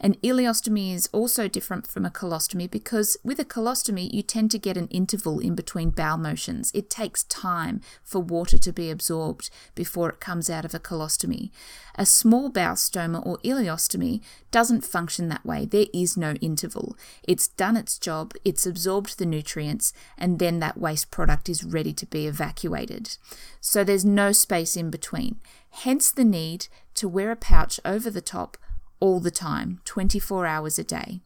An 0.00 0.14
ileostomy 0.16 0.94
is 0.94 1.08
also 1.12 1.48
different 1.48 1.86
from 1.86 2.04
a 2.04 2.10
colostomy 2.10 2.70
because 2.70 3.16
with 3.22 3.38
a 3.38 3.44
colostomy, 3.44 4.12
you 4.12 4.22
tend 4.22 4.50
to 4.50 4.58
get 4.58 4.76
an 4.76 4.88
interval 4.88 5.38
in 5.38 5.54
between 5.54 5.90
bowel 5.90 6.18
motions. 6.18 6.70
It 6.74 6.90
takes 6.90 7.24
time 7.24 7.80
for 8.02 8.20
water 8.20 8.58
to 8.58 8.72
be 8.72 8.90
absorbed 8.90 9.50
before 9.74 10.08
it 10.10 10.20
comes 10.20 10.50
out 10.50 10.64
of 10.64 10.74
a 10.74 10.80
colostomy. 10.80 11.50
A 11.94 12.06
small 12.06 12.48
bowel 12.48 12.74
stoma 12.74 13.24
or 13.24 13.38
ileostomy 13.38 14.20
doesn't 14.50 14.84
function 14.84 15.28
that 15.28 15.44
way. 15.44 15.64
There 15.66 15.86
is 15.92 16.16
no 16.16 16.32
interval. 16.34 16.96
It's 17.22 17.48
done 17.48 17.76
its 17.76 17.98
job, 17.98 18.32
it's 18.44 18.66
absorbed 18.66 19.18
the 19.18 19.26
nutrients, 19.26 19.92
and 20.16 20.38
then 20.38 20.58
that 20.60 20.78
waste 20.78 21.10
product 21.10 21.48
is 21.48 21.64
ready 21.64 21.92
to 21.92 22.06
be 22.06 22.26
evacuated. 22.26 23.16
So 23.60 23.84
there's 23.84 24.04
no 24.04 24.32
space 24.32 24.76
in 24.76 24.90
between. 24.90 25.40
Hence 25.70 26.10
the 26.10 26.24
need 26.24 26.68
to 26.94 27.08
wear 27.08 27.30
a 27.30 27.36
pouch 27.36 27.80
over 27.84 28.10
the 28.10 28.20
top 28.20 28.56
all 29.02 29.18
the 29.18 29.32
time, 29.32 29.80
24 29.84 30.46
hours 30.46 30.78
a 30.78 30.84
day. 30.84 31.20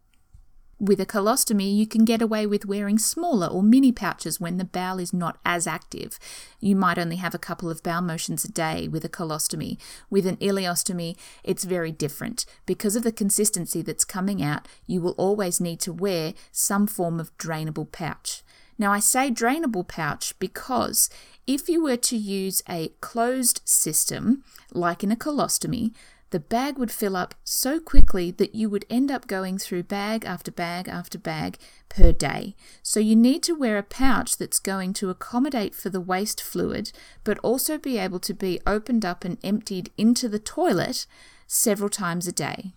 With 0.80 0.99
a 0.99 1.04
colostomy, 1.04 1.76
you 1.76 1.87
can 1.87 2.06
get 2.06 2.23
away 2.23 2.47
with 2.47 2.64
wearing 2.64 2.99
smaller 2.99 3.47
or 3.49 3.62
mini 3.62 3.92
pouches 3.92 4.40
when 4.40 4.56
the 4.56 4.64
bowel 4.64 4.99
is 4.99 5.12
not 5.12 5.38
as 5.45 5.66
active. 5.66 6.18
You 6.59 6.75
might 6.75 6.97
only 6.97 7.16
have 7.16 7.35
a 7.35 7.38
couple 7.38 7.68
of 7.68 7.83
bowel 7.83 8.00
motions 8.00 8.47
a 8.47 8.50
day 8.50 8.88
with 8.88 9.04
a 9.04 9.11
colostomy. 9.11 9.76
With 10.09 10.26
an 10.26 10.38
ileostomy, 10.38 11.18
it's 11.45 11.64
very 11.64 11.92
different. 11.92 12.47
Because 12.64 12.97
of 12.97 13.02
the 13.02 13.12
consistency 13.12 13.83
that's 13.83 14.04
coming 14.04 14.42
out, 14.42 14.66
you 14.87 15.02
will 15.02 15.14
always 15.18 15.61
need 15.61 15.80
to 15.80 15.92
wear 15.92 16.33
some 16.52 16.87
form 16.87 17.21
of 17.21 17.37
drainable 17.37 17.92
pouch. 17.92 18.42
Now, 18.78 18.90
I 18.90 19.00
say 19.00 19.30
drainable 19.30 19.87
pouch 19.87 20.38
because 20.38 21.11
if 21.47 21.68
you 21.68 21.83
were 21.83 21.97
to 21.99 22.16
use 22.16 22.62
a 22.66 22.88
closed 23.02 23.61
system, 23.66 24.45
like 24.73 25.04
in 25.04 25.12
a 25.12 25.16
colostomy, 25.16 25.92
the 26.30 26.40
bag 26.40 26.76
would 26.78 26.90
fill 26.90 27.16
up 27.16 27.35
so 27.45 27.78
quickly 27.78 28.30
that 28.33 28.54
you 28.54 28.68
would 28.68 28.85
end 28.90 29.11
up 29.11 29.26
going 29.26 29.59
through 29.59 29.85
bag 29.85 30.25
after 30.25 30.50
bag 30.50 30.88
after 30.88 31.18
bag 31.18 31.56
per 31.88 32.12
day. 32.12 32.56
So 32.83 32.99
you 32.99 33.14
need 33.14 33.42
to 33.45 33.54
wear 33.54 33.78
a 33.78 33.83
pouch 33.83 34.37
that's 34.37 34.59
going 34.59 34.92
to 34.95 35.11
accommodate 35.11 35.75
for 35.75 35.88
the 35.88 36.00
waste 36.00 36.42
fluid, 36.42 36.90
but 37.23 37.38
also 37.38 37.78
be 37.78 37.99
able 37.99 38.21
to 38.21 38.35
be 38.35 38.61
opened 38.66 39.04
up 39.04 39.25
and 39.25 39.38
emptied 39.45 39.90
into 39.97 40.28
the 40.28 40.40
toilet 40.40 41.06
several 41.47 41.88
times 41.88 42.26
a 42.26 42.33
day. 42.33 42.75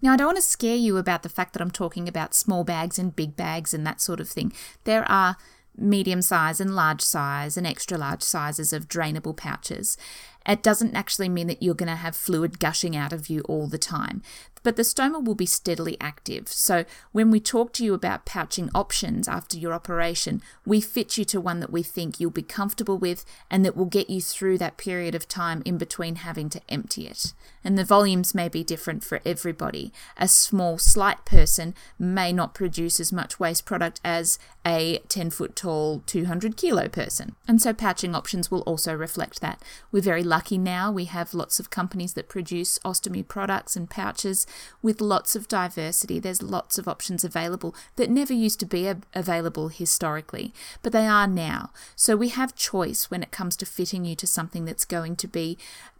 Now, 0.00 0.14
I 0.14 0.16
don't 0.16 0.26
want 0.26 0.38
to 0.38 0.42
scare 0.42 0.74
you 0.74 0.96
about 0.96 1.22
the 1.22 1.28
fact 1.28 1.52
that 1.52 1.62
I'm 1.62 1.70
talking 1.70 2.08
about 2.08 2.34
small 2.34 2.64
bags 2.64 2.98
and 2.98 3.14
big 3.14 3.36
bags 3.36 3.72
and 3.72 3.86
that 3.86 4.00
sort 4.00 4.18
of 4.18 4.28
thing. 4.28 4.52
There 4.82 5.08
are 5.08 5.36
medium 5.76 6.20
size 6.22 6.60
and 6.60 6.74
large 6.74 7.00
size 7.00 7.56
and 7.56 7.66
extra 7.66 7.96
large 7.96 8.22
sizes 8.22 8.72
of 8.72 8.88
drainable 8.88 9.36
pouches. 9.36 9.96
It 10.46 10.62
doesn't 10.62 10.94
actually 10.94 11.28
mean 11.28 11.46
that 11.46 11.62
you're 11.62 11.74
going 11.74 11.88
to 11.88 11.96
have 11.96 12.16
fluid 12.16 12.58
gushing 12.58 12.96
out 12.96 13.12
of 13.12 13.28
you 13.28 13.40
all 13.42 13.66
the 13.66 13.78
time 13.78 14.22
but 14.62 14.76
the 14.76 14.82
stoma 14.82 15.22
will 15.24 15.34
be 15.34 15.46
steadily 15.46 15.96
active. 16.00 16.48
So 16.48 16.84
when 17.12 17.30
we 17.30 17.40
talk 17.40 17.72
to 17.74 17.84
you 17.84 17.94
about 17.94 18.24
pouching 18.24 18.70
options 18.74 19.28
after 19.28 19.58
your 19.58 19.72
operation, 19.72 20.42
we 20.64 20.80
fit 20.80 21.16
you 21.18 21.24
to 21.26 21.40
one 21.40 21.60
that 21.60 21.72
we 21.72 21.82
think 21.82 22.18
you'll 22.18 22.30
be 22.30 22.42
comfortable 22.42 22.98
with 22.98 23.24
and 23.50 23.64
that 23.64 23.76
will 23.76 23.86
get 23.86 24.10
you 24.10 24.20
through 24.20 24.58
that 24.58 24.76
period 24.76 25.14
of 25.14 25.28
time 25.28 25.62
in 25.64 25.78
between 25.78 26.16
having 26.16 26.48
to 26.50 26.60
empty 26.68 27.06
it. 27.06 27.32
And 27.64 27.78
the 27.78 27.84
volumes 27.84 28.34
may 28.34 28.48
be 28.48 28.64
different 28.64 29.04
for 29.04 29.20
everybody. 29.24 29.92
A 30.16 30.28
small, 30.28 30.78
slight 30.78 31.24
person 31.24 31.74
may 31.98 32.32
not 32.32 32.54
produce 32.54 32.98
as 33.00 33.12
much 33.12 33.38
waste 33.38 33.64
product 33.64 34.00
as 34.04 34.38
a 34.66 34.98
10 35.08 35.30
foot 35.30 35.56
tall, 35.56 36.02
200 36.06 36.56
kilo 36.56 36.88
person. 36.88 37.34
And 37.46 37.60
so 37.60 37.72
pouching 37.72 38.14
options 38.14 38.50
will 38.50 38.62
also 38.62 38.94
reflect 38.94 39.40
that. 39.40 39.62
We're 39.90 40.02
very 40.02 40.22
lucky 40.24 40.58
now. 40.58 40.90
We 40.90 41.06
have 41.06 41.34
lots 41.34 41.60
of 41.60 41.70
companies 41.70 42.14
that 42.14 42.28
produce 42.28 42.78
ostomy 42.80 43.26
products 43.26 43.76
and 43.76 43.88
pouches 43.88 44.46
with 44.82 45.00
lots 45.00 45.36
of 45.36 45.48
diversity. 45.48 46.18
There's 46.18 46.42
lots 46.42 46.78
of 46.78 46.88
options 46.88 47.24
available 47.24 47.74
that 47.96 48.10
never 48.10 48.32
used 48.32 48.60
to 48.60 48.66
be 48.66 48.92
available 49.14 49.68
historically, 49.68 50.52
but 50.82 50.92
they 50.92 51.06
are 51.06 51.26
now. 51.26 51.70
So 51.96 52.16
we 52.16 52.28
have 52.30 52.54
choice 52.54 53.10
when 53.10 53.22
it 53.22 53.30
comes 53.30 53.56
to 53.56 53.66
fitting 53.66 54.04
you 54.04 54.16
to 54.16 54.26
something 54.26 54.64
that's 54.64 54.84
going 54.84 55.16
to 55.16 55.28
be 55.28 55.58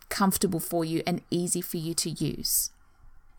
comfortable 0.08 0.60
for 0.60 0.84
you 0.84 1.02
and 1.06 1.22
easy 1.30 1.60
for 1.60 1.78
you 1.78 1.94
to 1.94 2.10
use. 2.10 2.70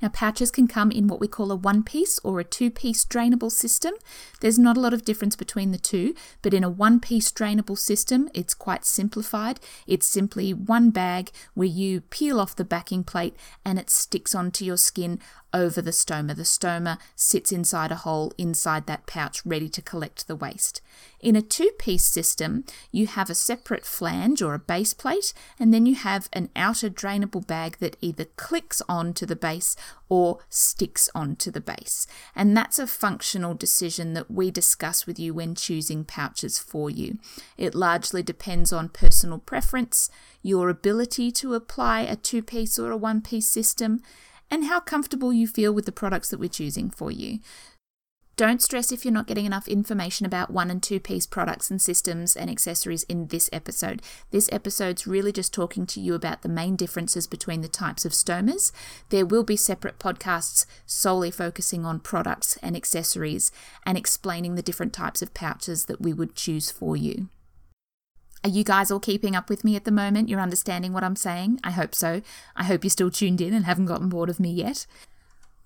Now, 0.03 0.09
pouches 0.09 0.51
can 0.51 0.67
come 0.67 0.91
in 0.91 1.07
what 1.07 1.21
we 1.21 1.29
call 1.29 1.49
a 1.49 1.55
one 1.55 1.81
piece 1.81 2.19
or 2.25 2.41
a 2.41 2.43
two 2.43 2.69
piece 2.69 3.05
drainable 3.05 3.49
system. 3.49 3.93
There's 4.41 4.59
not 4.59 4.75
a 4.75 4.81
lot 4.81 4.93
of 4.93 5.05
difference 5.05 5.37
between 5.37 5.71
the 5.71 5.77
two, 5.77 6.13
but 6.41 6.53
in 6.53 6.61
a 6.61 6.69
one 6.69 6.99
piece 6.99 7.31
drainable 7.31 7.77
system, 7.77 8.29
it's 8.33 8.53
quite 8.53 8.83
simplified. 8.83 9.61
It's 9.87 10.05
simply 10.05 10.53
one 10.53 10.89
bag 10.89 11.31
where 11.53 11.69
you 11.69 12.01
peel 12.01 12.41
off 12.41 12.53
the 12.53 12.65
backing 12.65 13.05
plate 13.05 13.37
and 13.63 13.79
it 13.79 13.89
sticks 13.89 14.35
onto 14.35 14.65
your 14.65 14.75
skin 14.75 15.19
over 15.53 15.81
the 15.81 15.91
stoma. 15.91 16.35
The 16.35 16.43
stoma 16.43 16.97
sits 17.15 17.53
inside 17.53 17.93
a 17.93 17.95
hole 17.95 18.33
inside 18.37 18.87
that 18.87 19.05
pouch, 19.05 19.45
ready 19.45 19.69
to 19.69 19.81
collect 19.81 20.27
the 20.27 20.35
waste. 20.35 20.81
In 21.23 21.37
a 21.37 21.41
two 21.41 21.71
piece 21.79 22.03
system, 22.03 22.65
you 22.91 23.07
have 23.07 23.29
a 23.29 23.33
separate 23.33 23.85
flange 23.85 24.41
or 24.41 24.53
a 24.53 24.59
base 24.59 24.93
plate, 24.93 25.33
and 25.57 25.73
then 25.73 25.85
you 25.85 25.95
have 25.95 26.27
an 26.33 26.49
outer 26.53 26.89
drainable 26.89 27.47
bag 27.47 27.77
that 27.77 27.95
either 28.01 28.25
clicks 28.35 28.81
onto 28.89 29.25
the 29.25 29.37
base 29.37 29.77
or 30.09 30.39
sticks 30.49 31.09
onto 31.15 31.49
the 31.49 31.61
base. 31.61 32.07
And 32.35 32.57
that's 32.57 32.77
a 32.77 32.85
functional 32.85 33.53
decision 33.53 34.11
that 34.15 34.29
we 34.29 34.51
discuss 34.51 35.07
with 35.07 35.17
you 35.17 35.33
when 35.33 35.55
choosing 35.55 36.03
pouches 36.03 36.59
for 36.59 36.89
you. 36.89 37.19
It 37.55 37.73
largely 37.73 38.21
depends 38.21 38.73
on 38.73 38.89
personal 38.89 39.39
preference, 39.39 40.09
your 40.41 40.67
ability 40.67 41.31
to 41.31 41.53
apply 41.53 42.01
a 42.01 42.17
two 42.17 42.43
piece 42.43 42.77
or 42.77 42.91
a 42.91 42.97
one 42.97 43.21
piece 43.21 43.47
system 43.47 44.01
and 44.51 44.65
how 44.65 44.79
comfortable 44.79 45.33
you 45.33 45.47
feel 45.47 45.73
with 45.73 45.85
the 45.85 45.91
products 45.91 46.29
that 46.29 46.39
we're 46.39 46.49
choosing 46.49 46.89
for 46.89 47.09
you. 47.09 47.39
Don't 48.35 48.63
stress 48.63 48.91
if 48.91 49.05
you're 49.05 49.13
not 49.13 49.27
getting 49.27 49.45
enough 49.45 49.67
information 49.67 50.25
about 50.25 50.49
one 50.49 50.71
and 50.71 50.81
two 50.81 50.99
piece 50.99 51.27
products 51.27 51.69
and 51.69 51.79
systems 51.79 52.35
and 52.35 52.49
accessories 52.49 53.03
in 53.03 53.27
this 53.27 53.47
episode. 53.53 54.01
This 54.31 54.49
episode's 54.51 55.05
really 55.05 55.31
just 55.31 55.53
talking 55.53 55.85
to 55.85 55.99
you 55.99 56.15
about 56.15 56.41
the 56.41 56.49
main 56.49 56.75
differences 56.75 57.27
between 57.27 57.61
the 57.61 57.67
types 57.67 58.05
of 58.05 58.11
stomas. 58.11 58.71
There 59.09 59.25
will 59.25 59.43
be 59.43 59.55
separate 59.55 59.99
podcasts 59.99 60.65
solely 60.87 61.29
focusing 61.29 61.85
on 61.85 61.99
products 61.99 62.57
and 62.63 62.75
accessories 62.75 63.51
and 63.85 63.99
explaining 63.99 64.55
the 64.55 64.63
different 64.63 64.93
types 64.93 65.21
of 65.21 65.35
pouches 65.35 65.85
that 65.85 66.01
we 66.01 66.11
would 66.11 66.33
choose 66.33 66.71
for 66.71 66.97
you. 66.97 67.29
Are 68.43 68.49
you 68.49 68.63
guys 68.63 68.89
all 68.89 68.99
keeping 68.99 69.35
up 69.35 69.47
with 69.47 69.63
me 69.63 69.75
at 69.75 69.85
the 69.85 69.91
moment? 69.91 70.27
You're 70.27 70.41
understanding 70.41 70.91
what 70.91 71.03
I'm 71.03 71.15
saying? 71.15 71.59
I 71.63 71.69
hope 71.69 71.93
so. 71.93 72.23
I 72.55 72.63
hope 72.63 72.83
you're 72.83 72.89
still 72.89 73.11
tuned 73.11 73.41
in 73.41 73.53
and 73.53 73.65
haven't 73.65 73.85
gotten 73.85 74.09
bored 74.09 74.29
of 74.29 74.39
me 74.39 74.51
yet. 74.51 74.87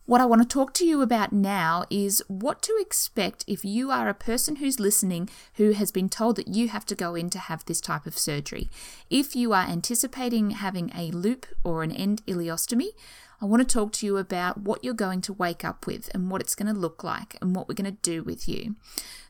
What 0.08 0.22
I 0.22 0.26
want 0.26 0.42
to 0.42 0.48
talk 0.48 0.74
to 0.76 0.86
you 0.86 1.02
about 1.02 1.34
now 1.34 1.84
is 1.90 2.24
what 2.30 2.62
to 2.62 2.78
expect 2.80 3.44
if 3.46 3.66
you 3.66 3.92
are 3.92 4.08
a 4.08 4.14
person 4.14 4.56
who's 4.56 4.80
listening 4.80 5.30
who 5.56 5.72
has 5.72 5.92
been 5.92 6.08
told 6.08 6.38
that 6.38 6.48
you 6.48 6.70
have 6.70 6.86
to 6.86 6.96
go 6.96 7.14
in 7.14 7.30
to 7.32 7.40
have 7.40 7.66
this 7.66 7.82
type 7.82 8.08
of 8.08 8.18
surgery. 8.18 8.70
If 9.10 9.36
you 9.36 9.52
are 9.52 9.68
anticipating 9.68 10.52
having 10.52 10.94
a 10.96 11.12
loop 11.12 11.46
or 11.62 11.84
an 11.84 11.92
end 11.92 12.26
ileostomy, 12.26 12.92
I 13.40 13.46
want 13.46 13.62
to 13.62 13.72
talk 13.72 13.92
to 13.94 14.06
you 14.06 14.18
about 14.18 14.62
what 14.62 14.84
you're 14.84 14.96
going 14.96 15.22
to 15.22 15.34
wake 15.34 15.64
up 15.64 15.86
with 15.86 16.10
and 16.12 16.32
what 16.32 16.42
it's 16.42 16.56
going 16.56 16.74
to 16.74 16.80
look 16.80 17.04
like 17.04 17.38
and 17.40 17.56
what 17.56 17.68
we're 17.68 17.76
going 17.76 17.92
to 17.92 18.02
do 18.02 18.24
with 18.24 18.50
you. 18.50 18.76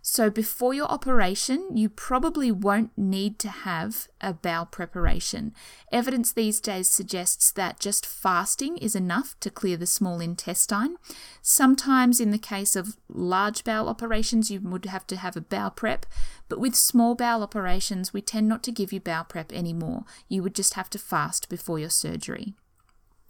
So, 0.02 0.30
before 0.30 0.74
your 0.74 0.86
operation, 0.86 1.76
you 1.76 1.90
probably 1.90 2.50
won't 2.50 2.98
need 2.98 3.38
to 3.40 3.50
have 3.50 4.08
a 4.22 4.32
bowel 4.32 4.66
preparation. 4.66 5.54
Evidence 5.92 6.32
these 6.32 6.62
days 6.62 6.90
suggests 6.90 7.52
that 7.52 7.82
just 7.82 8.06
fasting 8.06 8.78
is 8.78 8.96
enough 8.96 9.38
to 9.42 9.50
clear 9.50 9.76
the 9.76 9.86
small 9.86 10.22
intestine. 10.22 10.96
Sometimes, 11.42 12.22
in 12.22 12.32
the 12.32 12.38
case 12.38 12.78
of 12.78 12.96
large 13.10 13.66
bowel 13.66 13.90
operations, 13.90 14.50
you 14.50 14.62
would 14.62 14.86
have 14.86 15.06
to 15.08 15.18
have 15.18 15.36
a 15.36 15.42
bowel 15.42 15.72
prep, 15.72 16.06
but 16.48 16.62
with 16.62 16.76
small 16.76 17.14
bowel 17.14 17.44
operations, 17.44 18.14
we 18.14 18.22
tend 18.22 18.48
not 18.48 18.64
to 18.64 18.72
give 18.72 18.94
you 18.94 19.02
bowel 19.02 19.26
prep 19.26 19.52
anymore. 19.52 20.06
You 20.30 20.42
would 20.44 20.56
just 20.56 20.76
have 20.76 20.90
to 20.92 20.98
fast 20.98 21.50
before 21.50 21.80
your 21.80 21.90
surgery. 21.90 22.54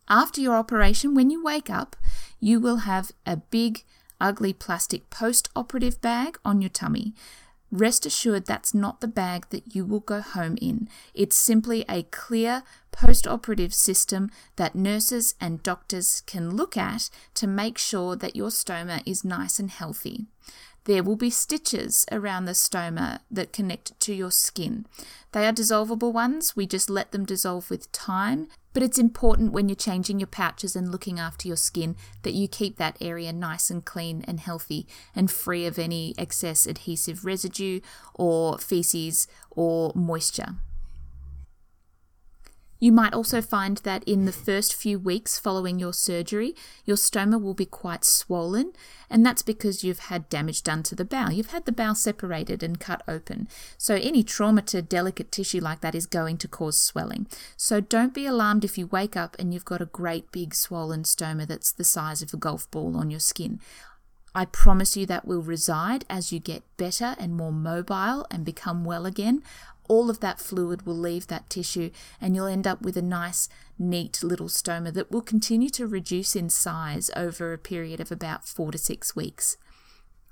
After 0.09 0.39
your 0.39 0.55
operation, 0.55 1.13
when 1.13 1.29
you 1.29 1.43
wake 1.43 1.69
up, 1.69 1.95
you 2.39 2.59
will 2.59 2.77
have 2.77 3.11
a 3.25 3.37
big 3.37 3.83
ugly 4.19 4.53
plastic 4.53 5.09
post 5.09 5.49
operative 5.55 6.01
bag 6.01 6.39
on 6.45 6.61
your 6.61 6.69
tummy. 6.69 7.13
Rest 7.69 8.05
assured 8.05 8.45
that's 8.45 8.73
not 8.73 9.01
the 9.01 9.09
bag 9.09 9.47
that 9.49 9.75
you 9.75 9.83
will 9.85 9.99
go 9.99 10.21
home 10.21 10.57
in. 10.61 10.87
It's 11.13 11.35
simply 11.35 11.83
a 11.89 12.03
clear 12.03 12.63
post 12.93 13.27
operative 13.27 13.73
system 13.73 14.31
that 14.55 14.73
nurses 14.73 15.35
and 15.41 15.61
doctors 15.61 16.21
can 16.25 16.55
look 16.55 16.77
at 16.77 17.09
to 17.33 17.45
make 17.45 17.77
sure 17.77 18.15
that 18.15 18.37
your 18.37 18.49
stoma 18.49 19.03
is 19.05 19.25
nice 19.25 19.59
and 19.59 19.69
healthy. 19.69 20.27
There 20.87 21.03
will 21.03 21.17
be 21.17 21.29
stitches 21.29 22.05
around 22.13 22.45
the 22.45 22.53
stoma 22.53 23.19
that 23.29 23.51
connect 23.51 23.99
to 23.99 24.13
your 24.13 24.31
skin. 24.31 24.85
They 25.33 25.45
are 25.45 25.51
dissolvable 25.51 26.13
ones, 26.13 26.55
we 26.55 26.65
just 26.65 26.89
let 26.89 27.11
them 27.11 27.25
dissolve 27.25 27.69
with 27.69 27.91
time. 27.91 28.47
But 28.71 28.83
it's 28.83 28.97
important 28.97 29.51
when 29.51 29.67
you're 29.67 29.75
changing 29.75 30.21
your 30.21 30.27
pouches 30.27 30.77
and 30.77 30.89
looking 30.89 31.19
after 31.19 31.45
your 31.45 31.57
skin 31.57 31.97
that 32.21 32.35
you 32.35 32.47
keep 32.47 32.77
that 32.77 32.95
area 33.01 33.33
nice 33.33 33.69
and 33.69 33.83
clean 33.83 34.23
and 34.29 34.39
healthy 34.39 34.87
and 35.13 35.29
free 35.29 35.65
of 35.65 35.77
any 35.77 36.13
excess 36.17 36.65
adhesive 36.65 37.25
residue 37.25 37.81
or 38.13 38.57
feces 38.57 39.27
or 39.51 39.91
moisture. 39.93 40.55
You 42.79 42.91
might 42.91 43.13
also 43.13 43.41
find 43.41 43.77
that 43.77 44.03
in 44.03 44.25
the 44.25 44.31
first 44.31 44.75
few 44.75 44.99
weeks 44.99 45.39
following 45.39 45.79
your 45.79 45.93
surgery, 45.93 46.55
your 46.85 46.97
stoma 46.97 47.41
will 47.41 47.53
be 47.53 47.65
quite 47.65 48.03
swollen, 48.03 48.73
and 49.09 49.25
that's 49.25 49.41
because 49.41 49.83
you've 49.83 49.99
had 49.99 50.29
damage 50.29 50.63
done 50.63 50.83
to 50.83 50.95
the 50.95 51.05
bowel. 51.05 51.31
You've 51.31 51.51
had 51.51 51.65
the 51.65 51.71
bowel 51.71 51.95
separated 51.95 52.61
and 52.61 52.79
cut 52.79 53.01
open. 53.07 53.47
So, 53.77 53.95
any 53.95 54.23
trauma 54.23 54.61
to 54.63 54.81
delicate 54.81 55.31
tissue 55.31 55.61
like 55.61 55.81
that 55.81 55.95
is 55.95 56.05
going 56.05 56.37
to 56.37 56.47
cause 56.47 56.79
swelling. 56.79 57.27
So, 57.55 57.81
don't 57.81 58.13
be 58.13 58.25
alarmed 58.25 58.63
if 58.63 58.77
you 58.77 58.87
wake 58.87 59.17
up 59.17 59.35
and 59.39 59.53
you've 59.53 59.65
got 59.65 59.81
a 59.81 59.85
great 59.85 60.31
big 60.31 60.53
swollen 60.53 61.03
stoma 61.03 61.47
that's 61.47 61.71
the 61.71 61.83
size 61.83 62.21
of 62.21 62.33
a 62.33 62.37
golf 62.37 62.69
ball 62.69 62.95
on 62.95 63.09
your 63.09 63.19
skin. 63.19 63.59
I 64.35 64.45
promise 64.45 64.95
you 64.95 65.07
that 65.07 65.25
will 65.25 65.41
reside 65.41 66.05
as 66.11 66.31
you 66.31 66.39
get 66.39 66.61
better 66.77 67.15
and 67.17 67.35
more 67.35 67.51
mobile 67.51 68.27
and 68.29 68.45
become 68.45 68.85
well 68.85 69.07
again 69.07 69.41
all 69.87 70.09
of 70.09 70.19
that 70.19 70.39
fluid 70.39 70.85
will 70.85 70.97
leave 70.97 71.27
that 71.27 71.49
tissue 71.49 71.91
and 72.21 72.35
you'll 72.35 72.47
end 72.47 72.67
up 72.67 72.81
with 72.81 72.97
a 72.97 73.01
nice, 73.01 73.49
neat 73.77 74.23
little 74.23 74.47
stoma 74.47 74.93
that 74.93 75.11
will 75.11 75.21
continue 75.21 75.69
to 75.69 75.87
reduce 75.87 76.35
in 76.35 76.49
size 76.49 77.09
over 77.15 77.53
a 77.53 77.57
period 77.57 77.99
of 77.99 78.11
about 78.11 78.45
four 78.45 78.71
to 78.71 78.77
six 78.77 79.15
weeks. 79.15 79.57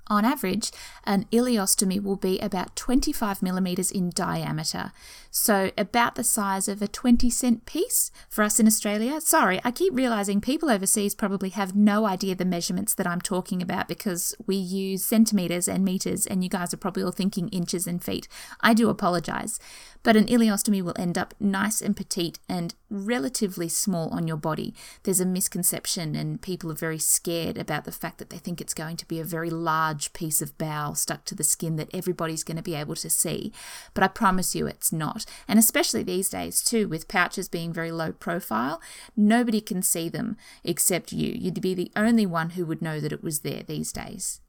On 0.08 0.24
average, 0.24 0.70
an 1.04 1.24
ileostomy 1.32 2.00
will 2.00 2.16
be 2.16 2.38
about 2.38 2.76
25 2.76 3.42
millimeters 3.42 3.90
in 3.90 4.10
diameter, 4.10 4.92
so 5.32 5.72
about 5.76 6.14
the 6.14 6.22
size 6.22 6.68
of 6.68 6.80
a 6.80 6.86
20 6.86 7.28
cent 7.28 7.66
piece 7.66 8.12
for 8.28 8.44
us 8.44 8.60
in 8.60 8.68
Australia. 8.68 9.20
Sorry, 9.20 9.60
I 9.64 9.72
keep 9.72 9.92
realizing 9.92 10.40
people 10.40 10.70
overseas 10.70 11.16
probably 11.16 11.48
have 11.48 11.74
no 11.74 12.06
idea 12.06 12.36
the 12.36 12.44
measurements 12.44 12.94
that 12.94 13.06
I'm 13.06 13.20
talking 13.20 13.60
about 13.60 13.88
because 13.88 14.32
we 14.46 14.54
use 14.54 15.04
centimeters 15.04 15.66
and 15.66 15.84
meters, 15.84 16.24
and 16.24 16.44
you 16.44 16.50
guys 16.50 16.72
are 16.72 16.78
probably 16.78 17.02
all 17.02 17.10
thinking 17.10 17.48
inches 17.48 17.88
and 17.88 18.02
feet. 18.02 18.28
I 18.60 18.74
do 18.74 18.88
apologize. 18.88 19.58
But 20.06 20.14
an 20.14 20.26
ileostomy 20.26 20.82
will 20.82 20.94
end 20.96 21.18
up 21.18 21.34
nice 21.40 21.82
and 21.82 21.96
petite 21.96 22.38
and 22.48 22.76
relatively 22.88 23.68
small 23.68 24.08
on 24.10 24.28
your 24.28 24.36
body. 24.36 24.72
There's 25.02 25.18
a 25.18 25.26
misconception, 25.26 26.14
and 26.14 26.40
people 26.40 26.70
are 26.70 26.76
very 26.76 27.00
scared 27.00 27.58
about 27.58 27.86
the 27.86 27.90
fact 27.90 28.18
that 28.18 28.30
they 28.30 28.38
think 28.38 28.60
it's 28.60 28.72
going 28.72 28.98
to 28.98 29.08
be 29.08 29.18
a 29.18 29.24
very 29.24 29.50
large 29.50 30.12
piece 30.12 30.40
of 30.40 30.56
bowel 30.58 30.94
stuck 30.94 31.24
to 31.24 31.34
the 31.34 31.42
skin 31.42 31.74
that 31.74 31.92
everybody's 31.92 32.44
going 32.44 32.56
to 32.56 32.62
be 32.62 32.76
able 32.76 32.94
to 32.94 33.10
see. 33.10 33.52
But 33.94 34.04
I 34.04 34.06
promise 34.06 34.54
you 34.54 34.68
it's 34.68 34.92
not. 34.92 35.26
And 35.48 35.58
especially 35.58 36.04
these 36.04 36.28
days, 36.28 36.62
too, 36.62 36.86
with 36.86 37.08
pouches 37.08 37.48
being 37.48 37.72
very 37.72 37.90
low 37.90 38.12
profile, 38.12 38.80
nobody 39.16 39.60
can 39.60 39.82
see 39.82 40.08
them 40.08 40.36
except 40.62 41.10
you. 41.10 41.32
You'd 41.32 41.60
be 41.60 41.74
the 41.74 41.90
only 41.96 42.26
one 42.26 42.50
who 42.50 42.64
would 42.64 42.80
know 42.80 43.00
that 43.00 43.12
it 43.12 43.24
was 43.24 43.40
there 43.40 43.64
these 43.64 43.90
days. 43.90 44.40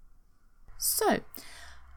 So, 0.78 1.22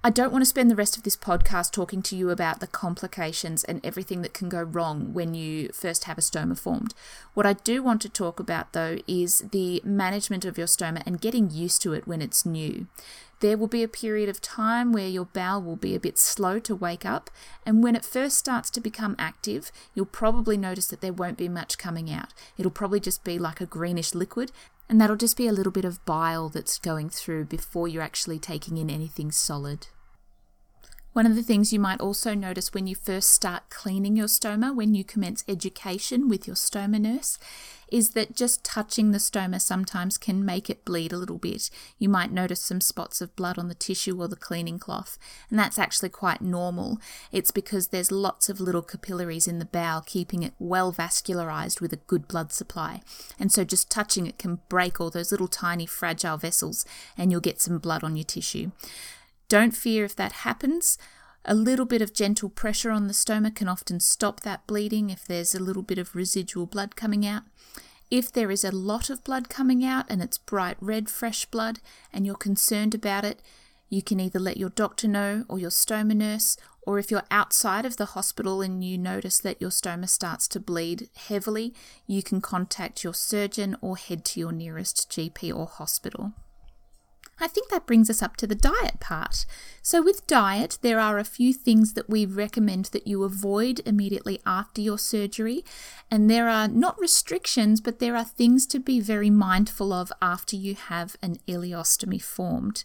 I 0.03 0.09
don't 0.09 0.33
want 0.33 0.41
to 0.41 0.47
spend 0.47 0.71
the 0.71 0.77
rest 0.77 0.97
of 0.97 1.03
this 1.03 1.17
podcast 1.17 1.73
talking 1.73 2.01
to 2.03 2.17
you 2.17 2.31
about 2.31 2.61
the 2.61 2.67
complications 2.67 3.65
and 3.65 3.85
everything 3.85 4.23
that 4.23 4.33
can 4.33 4.49
go 4.49 4.63
wrong 4.63 5.13
when 5.13 5.35
you 5.35 5.69
first 5.75 6.05
have 6.05 6.17
a 6.17 6.23
stoma 6.23 6.59
formed. 6.59 6.95
What 7.35 7.45
I 7.45 7.53
do 7.53 7.83
want 7.83 8.01
to 8.03 8.09
talk 8.09 8.41
about, 8.41 8.73
though, 8.73 8.97
is 9.07 9.45
the 9.53 9.83
management 9.85 10.47
of 10.47 10.57
your 10.57 10.67
stoma 10.67 11.03
and 11.05 11.21
getting 11.21 11.51
used 11.51 11.83
to 11.83 11.93
it 11.93 12.07
when 12.07 12.23
it's 12.23 12.47
new. 12.47 12.87
There 13.41 13.59
will 13.59 13.69
be 13.69 13.83
a 13.83 13.89
period 13.89 14.31
of 14.31 14.41
time 14.41 14.91
where 14.91 15.09
your 15.09 15.27
bowel 15.27 15.61
will 15.61 15.77
be 15.77 15.95
a 15.95 16.01
bit 16.01 16.17
slow 16.17 16.59
to 16.61 16.75
wake 16.75 17.05
up, 17.05 17.29
and 17.67 17.83
when 17.83 17.95
it 17.95 18.05
first 18.05 18.39
starts 18.39 18.71
to 18.71 18.81
become 18.81 19.17
active, 19.19 19.71
you'll 19.95 20.07
probably 20.07 20.57
notice 20.57 20.87
that 20.89 21.03
there 21.03 21.13
won't 21.13 21.37
be 21.37 21.49
much 21.49 21.77
coming 21.77 22.11
out. 22.11 22.33
It'll 22.57 22.71
probably 22.71 23.01
just 23.01 23.23
be 23.23 23.39
like 23.39 23.61
a 23.61 23.67
greenish 23.67 24.15
liquid, 24.15 24.51
and 24.91 25.01
that'll 25.01 25.15
just 25.15 25.37
be 25.37 25.47
a 25.47 25.53
little 25.53 25.71
bit 25.71 25.85
of 25.85 26.05
bile 26.05 26.49
that's 26.49 26.77
going 26.81 27.09
through 27.09 27.45
before 27.45 27.87
you're 27.87 28.03
actually 28.03 28.41
taking 28.41 28.77
in 28.77 28.91
anything 28.91 29.31
solid. 29.31 29.87
One 31.13 31.27
of 31.27 31.35
the 31.35 31.43
things 31.43 31.73
you 31.73 31.81
might 31.81 32.01
also 32.01 32.35
notice 32.35 32.73
when 32.73 32.87
you 32.87 32.95
first 32.95 33.31
start 33.31 33.69
cleaning 33.69 34.17
your 34.17 34.29
stoma, 34.29 34.73
when 34.73 34.95
you 34.95 35.03
commence 35.03 35.43
education 35.49 36.29
with 36.29 36.47
your 36.47 36.55
stoma 36.55 37.01
nurse, 37.01 37.37
is 37.91 38.11
that 38.11 38.37
just 38.37 38.63
touching 38.63 39.11
the 39.11 39.19
stoma 39.19 39.61
sometimes 39.61 40.17
can 40.17 40.45
make 40.45 40.71
it 40.71 40.85
bleed 40.85 41.13
a 41.13 41.17
little 41.17 41.39
bit. 41.39 41.69
You 41.99 42.09
might 42.09 42.31
notice 42.31 42.61
some 42.61 42.81
spots 42.81 43.21
of 43.21 43.35
blood 43.35 43.59
on 43.59 43.67
the 43.67 43.75
tissue 43.75 44.21
or 44.23 44.29
the 44.29 44.37
cleaning 44.37 44.79
cloth, 44.79 45.19
and 45.51 45.59
that's 45.59 45.81
actually 45.81 46.11
quite 46.11 46.41
normal. 46.41 47.01
It's 47.33 47.51
because 47.51 47.89
there's 47.89 48.13
lots 48.13 48.49
of 48.49 48.61
little 48.61 48.83
capillaries 48.83 49.49
in 49.49 49.59
the 49.59 49.65
bowel 49.65 50.03
keeping 50.03 50.45
it 50.45 50.55
well 50.61 50.93
vascularized 50.93 51.81
with 51.81 51.93
a 51.93 51.97
good 52.07 52.29
blood 52.29 52.53
supply. 52.53 53.03
And 53.37 53.51
so 53.51 53.65
just 53.65 53.91
touching 53.91 54.29
it 54.29 54.39
can 54.39 54.61
break 54.69 55.01
all 55.01 55.11
those 55.11 55.33
little 55.33 55.49
tiny 55.49 55.87
fragile 55.87 56.37
vessels, 56.37 56.87
and 57.19 57.33
you'll 57.33 57.41
get 57.41 57.61
some 57.61 57.79
blood 57.79 58.05
on 58.05 58.15
your 58.15 58.23
tissue. 58.23 58.71
Don't 59.51 59.77
fear 59.77 60.05
if 60.05 60.15
that 60.15 60.47
happens. 60.47 60.97
A 61.45 61.57
little 61.57 61.85
bit 61.85 62.01
of 62.01 62.15
gentle 62.15 62.49
pressure 62.49 62.93
on 62.93 63.09
the 63.09 63.13
stoma 63.13 63.53
can 63.53 63.67
often 63.67 63.99
stop 63.99 64.41
that 64.41 64.65
bleeding 64.69 65.11
if 65.11 65.25
there's 65.25 65.57
a 65.57 65.63
little 65.63 65.83
bit 65.83 65.99
of 65.99 66.15
residual 66.15 66.67
blood 66.67 66.95
coming 66.95 67.27
out. 67.27 67.43
If 68.13 68.31
there 68.31 68.53
is 68.53 68.63
a 68.63 68.71
lot 68.71 69.11
of 69.11 69.25
blood 69.25 69.49
coming 69.49 69.85
out 69.85 70.07
and 70.09 70.23
it's 70.23 70.39
bright 70.39 70.77
red 70.81 71.11
fresh 71.11 71.47
blood 71.47 71.81
and 72.13 72.25
you're 72.25 72.37
concerned 72.37 72.95
about 72.95 73.25
it, 73.25 73.43
you 73.89 74.03
can 74.03 74.21
either 74.21 74.39
let 74.39 74.57
your 74.57 74.71
doctor 74.71 75.09
know 75.09 75.45
or 75.49 75.59
your 75.59 75.71
stoma 75.71 76.15
nurse, 76.15 76.57
or 76.83 77.01
if 77.01 77.11
you're 77.11 77.25
outside 77.29 77.85
of 77.85 77.97
the 77.97 78.13
hospital 78.15 78.63
and 78.63 78.85
you 78.85 78.97
notice 78.97 79.41
that 79.41 79.61
your 79.61 79.71
stoma 79.71 80.09
starts 80.09 80.47
to 80.47 80.61
bleed 80.61 81.09
heavily, 81.17 81.75
you 82.07 82.23
can 82.23 82.41
contact 82.41 83.03
your 83.03 83.15
surgeon 83.15 83.77
or 83.81 83.97
head 83.97 84.25
to 84.27 84.39
your 84.39 84.53
nearest 84.53 85.11
GP 85.11 85.53
or 85.53 85.67
hospital. 85.67 86.35
I 87.41 87.49
think 87.49 87.71
that 87.71 87.87
brings 87.87 88.11
us 88.11 88.23
up 88.23 88.37
to 88.37 88.47
the 88.47 88.55
diet 88.55 89.01
part. 89.01 89.47
So, 89.83 90.03
with 90.03 90.27
diet, 90.27 90.79
there 90.83 91.01
are 91.01 91.19
a 91.19 91.25
few 91.25 91.55
things 91.55 91.95
that 91.95 92.09
we 92.09 92.27
recommend 92.27 92.87
that 92.87 93.07
you 93.07 93.25
avoid 93.25 93.81
immediately 93.87 94.41
after 94.45 94.81
your 94.81 94.99
surgery. 94.99 95.65
And 96.11 96.29
there 96.29 96.49
are 96.49 96.69
not 96.69 97.01
restrictions, 97.01 97.81
but 97.81 97.99
there 97.99 98.17
are 98.17 98.25
things 98.25 98.67
to 98.69 98.79
be 98.79 99.01
very 99.01 99.31
mindful 99.31 99.93
of 99.93 100.13
after 100.21 100.57
you 100.57 100.75
have 100.75 101.17
an 101.23 101.37
ileostomy 101.49 102.21
formed. 102.21 102.85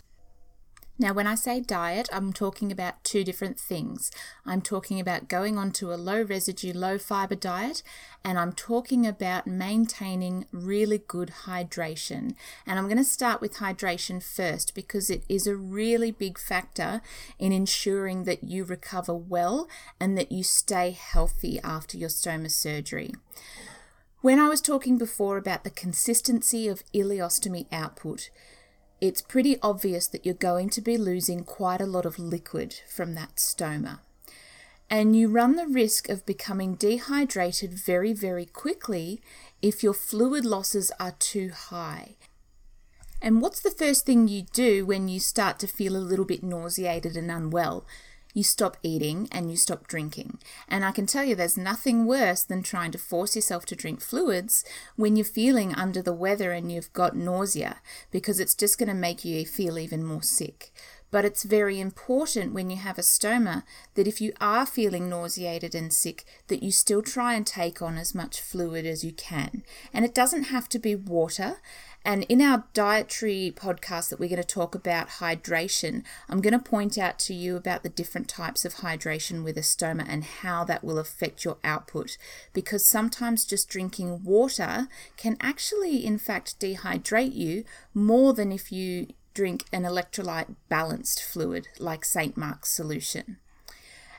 Now, 0.97 1.11
when 1.11 1.27
I 1.27 1.35
say 1.35 1.59
diet, 1.59 2.07
I'm 2.13 2.31
talking 2.31 2.71
about 2.71 3.03
two 3.03 3.25
different 3.25 3.59
things. 3.59 4.11
I'm 4.45 4.61
talking 4.61 4.97
about 4.97 5.27
going 5.27 5.57
onto 5.57 5.91
a 5.91 5.95
low 5.95 6.21
residue, 6.21 6.71
low 6.71 6.97
fiber 6.97 7.35
diet, 7.35 7.83
and 8.23 8.39
I'm 8.39 8.53
talking 8.53 9.05
about 9.05 9.45
maintaining 9.45 10.45
really 10.53 10.99
good 11.05 11.31
hydration. 11.45 12.35
And 12.65 12.79
I'm 12.79 12.85
going 12.85 12.97
to 12.97 13.03
start 13.03 13.41
with 13.41 13.55
hydration 13.55 14.23
first 14.23 14.73
because 14.73 15.09
it 15.09 15.23
is 15.27 15.47
a 15.47 15.57
really 15.57 16.11
big 16.11 16.39
factor 16.39 17.01
in 17.37 17.51
ensuring 17.51 18.23
that 18.23 18.45
you 18.45 18.63
recover 18.63 19.13
well 19.13 19.67
and 19.99 20.17
that 20.17 20.31
you 20.31 20.43
stay 20.43 20.91
healthy 20.91 21.59
after 21.61 21.97
your 21.97 22.09
stoma 22.09 22.49
surgery. 22.49 23.11
When 24.21 24.39
I 24.39 24.47
was 24.47 24.61
talking 24.61 24.97
before 24.97 25.37
about 25.37 25.65
the 25.65 25.69
consistency 25.69 26.69
of 26.69 26.83
ileostomy 26.93 27.67
output, 27.71 28.29
it's 29.01 29.21
pretty 29.21 29.57
obvious 29.61 30.07
that 30.07 30.25
you're 30.25 30.35
going 30.35 30.69
to 30.69 30.81
be 30.81 30.97
losing 30.97 31.43
quite 31.43 31.81
a 31.81 31.85
lot 31.85 32.05
of 32.05 32.17
liquid 32.17 32.81
from 32.87 33.13
that 33.15 33.35
stoma. 33.35 33.99
And 34.89 35.15
you 35.15 35.27
run 35.27 35.55
the 35.55 35.67
risk 35.67 36.09
of 36.09 36.25
becoming 36.25 36.75
dehydrated 36.75 37.73
very, 37.73 38.13
very 38.13 38.45
quickly 38.45 39.21
if 39.61 39.83
your 39.83 39.93
fluid 39.93 40.45
losses 40.45 40.91
are 40.99 41.15
too 41.17 41.49
high. 41.49 42.15
And 43.21 43.41
what's 43.41 43.61
the 43.61 43.71
first 43.71 44.05
thing 44.05 44.27
you 44.27 44.43
do 44.53 44.85
when 44.85 45.07
you 45.07 45.19
start 45.19 45.57
to 45.59 45.67
feel 45.67 45.95
a 45.95 45.97
little 45.97 46.25
bit 46.25 46.43
nauseated 46.43 47.17
and 47.17 47.31
unwell? 47.31 47.85
You 48.35 48.43
stop 48.43 48.75
eating 48.83 49.29
and 49.31 49.49
you 49.49 49.55
stop 49.55 49.87
drinking. 49.87 50.39
And 50.67 50.83
I 50.83 50.91
can 50.91 51.05
tell 51.05 51.23
you 51.23 51.35
there's 51.35 51.57
nothing 51.57 52.05
worse 52.05 52.43
than 52.43 52.63
trying 52.63 52.91
to 52.91 52.97
force 52.97 53.33
yourself 53.33 53.65
to 53.67 53.77
drink 53.77 54.01
fluids 54.01 54.65
when 54.97 55.15
you're 55.15 55.23
feeling 55.23 55.73
under 55.73 56.01
the 56.01 56.13
weather 56.13 56.51
and 56.51 56.69
you've 56.69 56.91
got 56.91 57.15
nausea 57.15 57.77
because 58.11 58.41
it's 58.41 58.53
just 58.53 58.77
going 58.77 58.89
to 58.89 58.93
make 58.93 59.23
you 59.23 59.45
feel 59.45 59.79
even 59.79 60.03
more 60.03 60.21
sick. 60.21 60.73
But 61.11 61.23
it's 61.23 61.43
very 61.43 61.79
important 61.79 62.53
when 62.53 62.69
you 62.69 62.75
have 62.75 62.97
a 62.97 63.01
stoma 63.01 63.63
that 63.93 64.05
if 64.05 64.19
you 64.19 64.33
are 64.41 64.65
feeling 64.65 65.07
nauseated 65.07 65.73
and 65.73 65.93
sick, 65.93 66.25
that 66.49 66.61
you 66.61 66.71
still 66.71 67.01
try 67.01 67.35
and 67.35 67.47
take 67.47 67.81
on 67.81 67.97
as 67.97 68.13
much 68.13 68.41
fluid 68.41 68.85
as 68.85 69.05
you 69.05 69.13
can. 69.13 69.63
And 69.93 70.03
it 70.03 70.13
doesn't 70.13 70.45
have 70.45 70.67
to 70.67 70.77
be 70.77 70.93
water. 70.93 71.61
And 72.05 72.23
in 72.29 72.39
our 72.39 72.65
dietary 72.75 73.51
podcast 73.55 74.09
that 74.09 74.19
we're 74.19 74.29
going 74.29 74.37
to 74.39 74.47
talk 74.47 74.75
about 74.75 75.09
hydration, 75.09 76.03
I'm 76.29 76.39
going 76.39 76.53
to 76.53 76.59
point 76.59 76.99
out 76.99 77.17
to 77.19 77.33
you 77.33 77.55
about 77.55 77.81
the 77.81 77.89
different 77.89 78.29
types 78.29 78.63
of 78.63 78.75
hydration 78.75 79.43
with 79.43 79.57
a 79.57 79.61
stoma 79.61 80.05
and 80.07 80.23
how 80.23 80.63
that 80.65 80.83
will 80.83 80.99
affect 80.99 81.43
your 81.43 81.57
output. 81.63 82.19
Because 82.53 82.85
sometimes 82.85 83.43
just 83.43 83.69
drinking 83.69 84.23
water 84.23 84.87
can 85.17 85.35
actually, 85.41 86.05
in 86.05 86.19
fact, 86.19 86.59
dehydrate 86.59 87.33
you 87.33 87.63
more 87.95 88.33
than 88.33 88.51
if 88.51 88.71
you 88.71 89.07
drink 89.33 89.65
an 89.73 89.81
electrolyte 89.81 90.55
balanced 90.69 91.23
fluid 91.23 91.69
like 91.79 92.05
St. 92.05 92.37
Mark's 92.37 92.69
solution. 92.69 93.37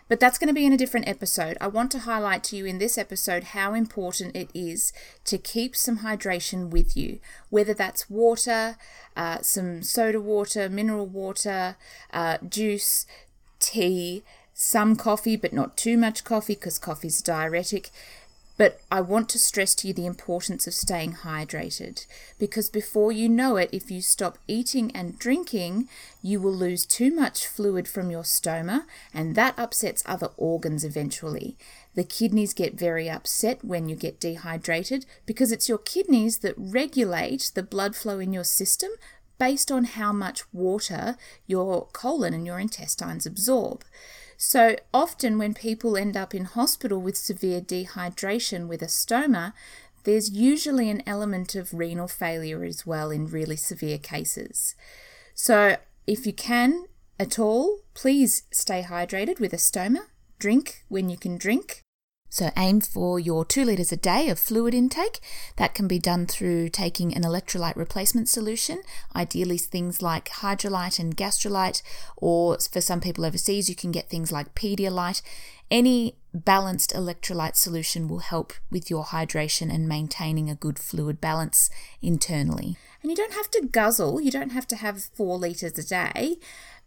But 0.08 0.20
that's 0.20 0.38
going 0.38 0.48
to 0.48 0.54
be 0.54 0.66
in 0.66 0.72
a 0.72 0.78
different 0.78 1.08
episode. 1.08 1.56
I 1.60 1.66
want 1.66 1.90
to 1.92 2.00
highlight 2.00 2.44
to 2.44 2.56
you 2.56 2.64
in 2.64 2.78
this 2.78 2.96
episode 2.96 3.44
how 3.44 3.74
important 3.74 4.36
it 4.36 4.50
is 4.54 4.92
to 5.24 5.36
keep 5.36 5.74
some 5.74 5.98
hydration 5.98 6.70
with 6.70 6.96
you, 6.96 7.18
whether 7.50 7.74
that's 7.74 8.08
water, 8.08 8.76
uh, 9.16 9.40
some 9.40 9.82
soda 9.82 10.20
water, 10.20 10.68
mineral 10.68 11.06
water, 11.06 11.76
uh, 12.12 12.38
juice, 12.48 13.06
tea, 13.58 14.22
some 14.54 14.94
coffee, 14.96 15.36
but 15.36 15.52
not 15.52 15.76
too 15.76 15.98
much 15.98 16.24
coffee 16.24 16.54
because 16.54 16.78
coffee's 16.78 17.20
diuretic. 17.20 17.90
But 18.56 18.80
I 18.90 19.02
want 19.02 19.28
to 19.30 19.38
stress 19.38 19.74
to 19.76 19.88
you 19.88 19.94
the 19.94 20.06
importance 20.06 20.66
of 20.66 20.72
staying 20.72 21.16
hydrated 21.24 22.06
because 22.38 22.70
before 22.70 23.12
you 23.12 23.28
know 23.28 23.56
it, 23.56 23.68
if 23.70 23.90
you 23.90 24.00
stop 24.00 24.38
eating 24.48 24.90
and 24.96 25.18
drinking, 25.18 25.88
you 26.22 26.40
will 26.40 26.54
lose 26.54 26.86
too 26.86 27.14
much 27.14 27.46
fluid 27.46 27.86
from 27.86 28.10
your 28.10 28.22
stoma 28.22 28.84
and 29.12 29.34
that 29.34 29.58
upsets 29.58 30.02
other 30.06 30.30
organs 30.38 30.84
eventually. 30.84 31.56
The 31.94 32.04
kidneys 32.04 32.54
get 32.54 32.78
very 32.78 33.10
upset 33.10 33.62
when 33.62 33.88
you 33.88 33.96
get 33.96 34.20
dehydrated 34.20 35.04
because 35.26 35.52
it's 35.52 35.68
your 35.68 35.78
kidneys 35.78 36.38
that 36.38 36.54
regulate 36.56 37.52
the 37.54 37.62
blood 37.62 37.94
flow 37.94 38.18
in 38.18 38.32
your 38.32 38.44
system 38.44 38.90
based 39.38 39.70
on 39.70 39.84
how 39.84 40.12
much 40.12 40.50
water 40.52 41.16
your 41.46 41.88
colon 41.92 42.32
and 42.32 42.46
your 42.46 42.58
intestines 42.58 43.26
absorb. 43.26 43.84
So 44.36 44.76
often, 44.92 45.38
when 45.38 45.54
people 45.54 45.96
end 45.96 46.16
up 46.16 46.34
in 46.34 46.44
hospital 46.44 47.00
with 47.00 47.16
severe 47.16 47.60
dehydration 47.60 48.68
with 48.68 48.82
a 48.82 48.86
stoma, 48.86 49.52
there's 50.04 50.30
usually 50.30 50.90
an 50.90 51.02
element 51.06 51.54
of 51.54 51.72
renal 51.72 52.08
failure 52.08 52.62
as 52.62 52.86
well 52.86 53.10
in 53.10 53.26
really 53.26 53.56
severe 53.56 53.98
cases. 53.98 54.74
So, 55.34 55.76
if 56.06 56.26
you 56.26 56.32
can 56.32 56.84
at 57.18 57.38
all, 57.38 57.80
please 57.94 58.42
stay 58.52 58.82
hydrated 58.82 59.40
with 59.40 59.52
a 59.52 59.56
stoma. 59.56 60.06
Drink 60.38 60.84
when 60.88 61.08
you 61.08 61.16
can 61.16 61.38
drink. 61.38 61.85
So 62.28 62.50
aim 62.56 62.80
for 62.80 63.18
your 63.18 63.44
two 63.44 63.64
litres 63.64 63.92
a 63.92 63.96
day 63.96 64.28
of 64.28 64.38
fluid 64.38 64.74
intake. 64.74 65.20
That 65.56 65.74
can 65.74 65.88
be 65.88 65.98
done 65.98 66.26
through 66.26 66.70
taking 66.70 67.14
an 67.14 67.22
electrolyte 67.22 67.76
replacement 67.76 68.28
solution, 68.28 68.82
ideally 69.14 69.58
things 69.58 70.02
like 70.02 70.28
Hydralyte 70.28 70.98
and 70.98 71.16
Gastrolyte, 71.16 71.82
or 72.16 72.58
for 72.58 72.80
some 72.80 73.00
people 73.00 73.24
overseas, 73.24 73.68
you 73.68 73.76
can 73.76 73.92
get 73.92 74.10
things 74.10 74.32
like 74.32 74.54
Pedialyte. 74.54 75.22
Any 75.70 76.16
balanced 76.32 76.92
electrolyte 76.92 77.56
solution 77.56 78.06
will 78.06 78.20
help 78.20 78.52
with 78.70 78.90
your 78.90 79.04
hydration 79.04 79.72
and 79.72 79.88
maintaining 79.88 80.48
a 80.48 80.54
good 80.54 80.78
fluid 80.78 81.20
balance 81.20 81.70
internally. 82.02 82.76
And 83.02 83.10
you 83.10 83.16
don't 83.16 83.32
have 83.32 83.50
to 83.52 83.66
guzzle, 83.66 84.20
you 84.20 84.30
don't 84.30 84.52
have 84.52 84.66
to 84.68 84.76
have 84.76 85.02
four 85.02 85.38
litres 85.38 85.78
a 85.78 85.86
day, 85.86 86.36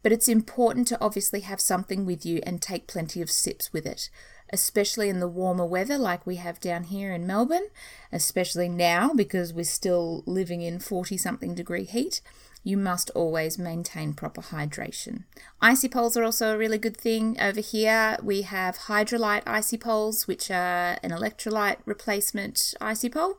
but 0.02 0.12
it's 0.12 0.28
important 0.28 0.88
to 0.88 1.02
obviously 1.02 1.42
have 1.42 1.60
something 1.60 2.06
with 2.06 2.26
you 2.26 2.42
and 2.44 2.62
take 2.62 2.88
plenty 2.88 3.22
of 3.22 3.30
sips 3.30 3.74
with 3.74 3.86
it 3.86 4.10
especially 4.52 5.10
in 5.10 5.20
the 5.20 5.28
warmer 5.28 5.66
weather 5.66 5.98
like 5.98 6.26
we 6.26 6.38
have 6.38 6.60
down 6.60 6.86
here 6.86 7.14
in 7.14 7.28
Melbourne, 7.28 7.68
especially 8.12 8.70
now 8.70 9.14
because 9.14 9.54
we're 9.54 9.64
still 9.64 10.24
living 10.26 10.62
in 10.62 10.80
40 10.80 11.18
something 11.18 11.56
degree 11.56 11.84
heat. 11.84 12.22
You 12.62 12.76
must 12.76 13.10
always 13.12 13.58
maintain 13.58 14.14
proper 14.14 14.42
hydration. 14.42 15.24
Icy 15.62 15.88
poles 15.88 16.18
are 16.18 16.26
also 16.26 16.54
a 16.54 16.58
really 16.58 16.78
good 16.78 16.98
thing. 16.98 17.40
Over 17.40 17.62
here, 17.62 18.18
we 18.22 18.42
have 18.42 18.80
Hydralyte 18.80 19.44
icy 19.48 19.78
poles, 19.78 20.28
which 20.28 20.52
are 20.52 20.98
an 21.02 21.12
electrolyte 21.12 21.78
replacement 21.86 22.74
icy 22.82 23.10
pole. 23.10 23.38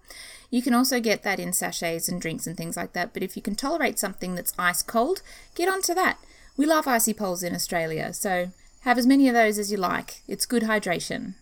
You 0.51 0.63
can 0.63 0.73
also 0.73 1.01
get 1.01 1.23
that 1.23 1.39
in 1.39 1.53
sachets 1.53 2.09
and 2.09 2.21
drinks 2.21 2.47
and 2.47 2.57
things 2.57 2.79
like 2.79 2.95
that, 2.95 3.13
but 3.13 3.23
if 3.23 3.37
you 3.37 3.43
can 3.43 3.55
tolerate 3.55 3.99
something 3.99 4.35
that's 4.37 4.55
ice 4.59 4.83
cold, 4.83 5.21
get 5.55 5.69
onto 5.69 5.93
that. 5.95 6.19
We 6.61 6.67
love 6.67 6.87
icy 6.87 7.15
poles 7.15 7.43
in 7.43 7.55
Australia, 7.55 8.13
so 8.13 8.51
have 8.81 8.99
as 8.99 9.07
many 9.07 9.29
of 9.29 9.35
those 9.35 9.59
as 9.59 9.73
you 9.73 9.79
like. 9.79 10.21
It's 10.29 10.45
good 10.45 10.65
hydration. 10.65 11.37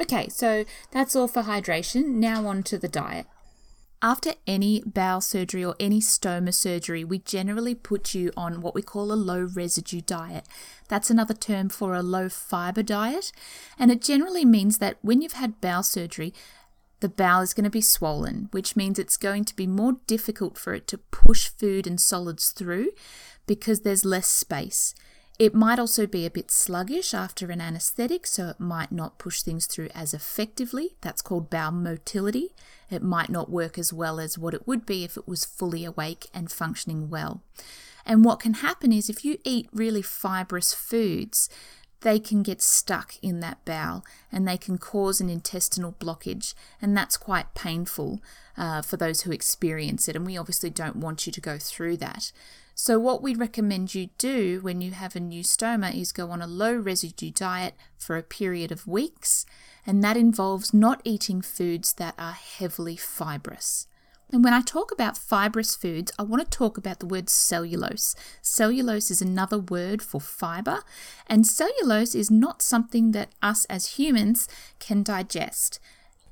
Okay, 0.00 0.30
so 0.30 0.64
that's 0.90 1.14
all 1.14 1.28
for 1.28 1.42
hydration. 1.42 2.06
Now 2.12 2.46
on 2.46 2.62
to 2.62 2.78
the 2.78 2.88
diet. 2.88 3.26
After 4.00 4.32
any 4.46 4.82
bowel 4.86 5.20
surgery 5.20 5.62
or 5.62 5.76
any 5.78 6.00
stoma 6.00 6.54
surgery, 6.54 7.04
we 7.04 7.18
generally 7.18 7.74
put 7.74 8.14
you 8.14 8.32
on 8.34 8.62
what 8.62 8.74
we 8.74 8.80
call 8.80 9.12
a 9.12 9.24
low 9.28 9.42
residue 9.42 10.00
diet. 10.00 10.46
That's 10.88 11.10
another 11.10 11.34
term 11.34 11.68
for 11.68 11.94
a 11.94 12.02
low 12.02 12.30
fiber 12.30 12.82
diet, 12.82 13.32
and 13.78 13.90
it 13.90 14.00
generally 14.00 14.46
means 14.46 14.78
that 14.78 14.96
when 15.02 15.20
you've 15.20 15.34
had 15.34 15.60
bowel 15.60 15.82
surgery, 15.82 16.32
the 17.00 17.08
bowel 17.08 17.42
is 17.42 17.54
going 17.54 17.64
to 17.64 17.70
be 17.70 17.80
swollen, 17.80 18.48
which 18.52 18.76
means 18.76 18.98
it's 18.98 19.16
going 19.16 19.44
to 19.44 19.56
be 19.56 19.66
more 19.66 19.96
difficult 20.06 20.56
for 20.56 20.74
it 20.74 20.86
to 20.88 20.98
push 20.98 21.48
food 21.48 21.86
and 21.86 22.00
solids 22.00 22.50
through 22.50 22.90
because 23.46 23.80
there's 23.80 24.04
less 24.04 24.28
space. 24.28 24.94
It 25.38 25.54
might 25.54 25.78
also 25.78 26.06
be 26.06 26.26
a 26.26 26.30
bit 26.30 26.50
sluggish 26.50 27.14
after 27.14 27.50
an 27.50 27.62
anesthetic, 27.62 28.26
so 28.26 28.48
it 28.48 28.60
might 28.60 28.92
not 28.92 29.18
push 29.18 29.40
things 29.40 29.64
through 29.64 29.88
as 29.94 30.12
effectively. 30.12 30.96
That's 31.00 31.22
called 31.22 31.48
bowel 31.48 31.72
motility. 31.72 32.50
It 32.90 33.02
might 33.02 33.30
not 33.30 33.50
work 33.50 33.78
as 33.78 33.90
well 33.90 34.20
as 34.20 34.36
what 34.36 34.52
it 34.52 34.68
would 34.68 34.84
be 34.84 35.02
if 35.02 35.16
it 35.16 35.26
was 35.26 35.46
fully 35.46 35.86
awake 35.86 36.26
and 36.34 36.52
functioning 36.52 37.08
well. 37.08 37.42
And 38.04 38.22
what 38.22 38.40
can 38.40 38.54
happen 38.54 38.92
is 38.92 39.08
if 39.08 39.24
you 39.24 39.38
eat 39.42 39.70
really 39.72 40.02
fibrous 40.02 40.74
foods, 40.74 41.48
they 42.02 42.18
can 42.18 42.42
get 42.42 42.62
stuck 42.62 43.14
in 43.22 43.40
that 43.40 43.64
bowel 43.64 44.04
and 44.32 44.46
they 44.46 44.56
can 44.56 44.78
cause 44.78 45.20
an 45.20 45.28
intestinal 45.28 45.94
blockage, 45.98 46.54
and 46.80 46.96
that's 46.96 47.16
quite 47.16 47.54
painful 47.54 48.20
uh, 48.56 48.82
for 48.82 48.96
those 48.96 49.22
who 49.22 49.32
experience 49.32 50.08
it. 50.08 50.16
And 50.16 50.26
we 50.26 50.36
obviously 50.36 50.70
don't 50.70 50.96
want 50.96 51.26
you 51.26 51.32
to 51.32 51.40
go 51.40 51.58
through 51.58 51.98
that. 51.98 52.32
So, 52.74 52.98
what 52.98 53.22
we 53.22 53.34
recommend 53.34 53.94
you 53.94 54.08
do 54.16 54.60
when 54.62 54.80
you 54.80 54.92
have 54.92 55.14
a 55.14 55.20
new 55.20 55.42
stoma 55.42 55.94
is 55.94 56.12
go 56.12 56.30
on 56.30 56.40
a 56.40 56.46
low 56.46 56.74
residue 56.74 57.30
diet 57.30 57.74
for 57.98 58.16
a 58.16 58.22
period 58.22 58.72
of 58.72 58.86
weeks, 58.86 59.44
and 59.86 60.02
that 60.02 60.16
involves 60.16 60.72
not 60.72 61.02
eating 61.04 61.42
foods 61.42 61.92
that 61.94 62.14
are 62.18 62.32
heavily 62.32 62.96
fibrous. 62.96 63.86
And 64.32 64.44
when 64.44 64.52
I 64.52 64.60
talk 64.60 64.92
about 64.92 65.18
fibrous 65.18 65.74
foods, 65.74 66.12
I 66.18 66.22
want 66.22 66.42
to 66.44 66.56
talk 66.56 66.78
about 66.78 67.00
the 67.00 67.06
word 67.06 67.28
cellulose. 67.28 68.14
Cellulose 68.40 69.10
is 69.10 69.20
another 69.20 69.58
word 69.58 70.02
for 70.02 70.20
fiber, 70.20 70.82
and 71.26 71.46
cellulose 71.46 72.14
is 72.14 72.30
not 72.30 72.62
something 72.62 73.10
that 73.10 73.32
us 73.42 73.64
as 73.64 73.98
humans 73.98 74.48
can 74.78 75.02
digest. 75.02 75.80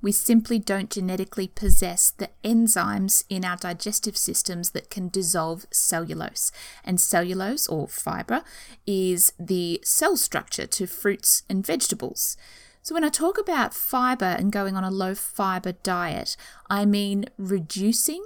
We 0.01 0.13
simply 0.13 0.61
don't 0.61 0.91
genetically 0.91 1.49
possess 1.49 2.13
the 2.13 2.31
enzymes 2.45 3.25
in 3.29 3.45
our 3.45 3.57
digestive 3.57 4.17
systems 4.17 4.71
that 4.71 4.91
can 4.91 5.09
dissolve 5.09 5.67
cellulose. 5.73 6.53
And 6.85 7.01
cellulose, 7.01 7.67
or 7.67 7.89
fiber, 7.89 8.43
is 8.87 9.33
the 9.41 9.81
cell 9.83 10.17
structure 10.17 10.67
to 10.67 10.87
fruits 10.87 11.43
and 11.49 11.67
vegetables. 11.67 12.37
So, 12.89 12.95
when 12.95 13.05
I 13.05 13.11
talk 13.11 13.37
about 13.37 13.75
fiber 13.75 14.25
and 14.25 14.51
going 14.51 14.75
on 14.75 14.83
a 14.83 14.91
low 14.91 15.15
fiber 15.15 15.73
diet, 15.73 16.39
I 16.71 16.87
mean 16.87 17.27
reducing 17.37 18.25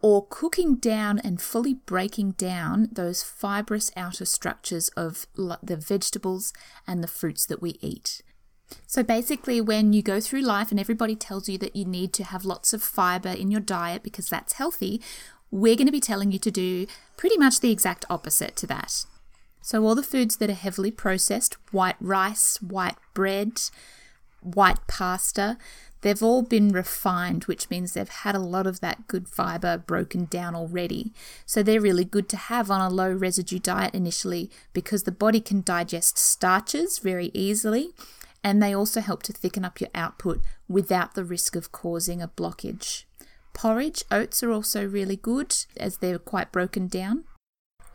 or 0.00 0.28
cooking 0.30 0.76
down 0.76 1.18
and 1.18 1.42
fully 1.42 1.74
breaking 1.74 2.36
down 2.38 2.88
those 2.92 3.24
fibrous 3.24 3.90
outer 3.96 4.24
structures 4.24 4.90
of 4.90 5.26
the 5.34 5.76
vegetables 5.76 6.52
and 6.86 7.02
the 7.02 7.08
fruits 7.08 7.46
that 7.46 7.60
we 7.60 7.78
eat. 7.80 8.22
So 8.86 9.02
basically, 9.02 9.60
when 9.60 9.92
you 9.92 10.02
go 10.02 10.20
through 10.20 10.42
life 10.42 10.70
and 10.70 10.78
everybody 10.78 11.16
tells 11.16 11.48
you 11.48 11.58
that 11.58 11.74
you 11.74 11.84
need 11.84 12.12
to 12.12 12.22
have 12.22 12.44
lots 12.44 12.72
of 12.72 12.84
fiber 12.84 13.30
in 13.30 13.50
your 13.50 13.60
diet 13.60 14.04
because 14.04 14.28
that's 14.28 14.52
healthy, 14.52 15.02
we're 15.50 15.74
going 15.74 15.86
to 15.86 15.90
be 15.90 15.98
telling 15.98 16.30
you 16.30 16.38
to 16.38 16.52
do 16.52 16.86
pretty 17.16 17.36
much 17.36 17.58
the 17.58 17.72
exact 17.72 18.04
opposite 18.08 18.54
to 18.54 18.68
that. 18.68 19.04
So, 19.66 19.84
all 19.84 19.96
the 19.96 20.02
foods 20.04 20.36
that 20.36 20.48
are 20.48 20.52
heavily 20.52 20.92
processed 20.92 21.56
white 21.72 21.96
rice, 21.98 22.62
white 22.62 22.94
bread, 23.14 23.60
white 24.40 24.78
pasta 24.86 25.58
they've 26.02 26.22
all 26.22 26.42
been 26.42 26.70
refined, 26.70 27.46
which 27.46 27.68
means 27.68 27.92
they've 27.92 28.08
had 28.08 28.36
a 28.36 28.38
lot 28.38 28.68
of 28.68 28.78
that 28.78 29.08
good 29.08 29.26
fiber 29.26 29.76
broken 29.76 30.26
down 30.26 30.54
already. 30.54 31.12
So 31.46 31.64
they're 31.64 31.80
really 31.80 32.04
good 32.04 32.28
to 32.28 32.36
have 32.36 32.70
on 32.70 32.80
a 32.80 32.88
low 32.88 33.10
residue 33.10 33.58
diet 33.58 33.92
initially 33.92 34.52
because 34.72 35.02
the 35.02 35.10
body 35.10 35.40
can 35.40 35.62
digest 35.62 36.16
starches 36.16 37.00
very 37.00 37.32
easily 37.34 37.90
and 38.44 38.62
they 38.62 38.72
also 38.72 39.00
help 39.00 39.24
to 39.24 39.32
thicken 39.32 39.64
up 39.64 39.80
your 39.80 39.90
output 39.96 40.42
without 40.68 41.16
the 41.16 41.24
risk 41.24 41.56
of 41.56 41.72
causing 41.72 42.22
a 42.22 42.28
blockage. 42.28 43.02
Porridge, 43.52 44.04
oats 44.12 44.44
are 44.44 44.52
also 44.52 44.86
really 44.86 45.16
good 45.16 45.56
as 45.76 45.96
they're 45.96 46.20
quite 46.20 46.52
broken 46.52 46.86
down. 46.86 47.24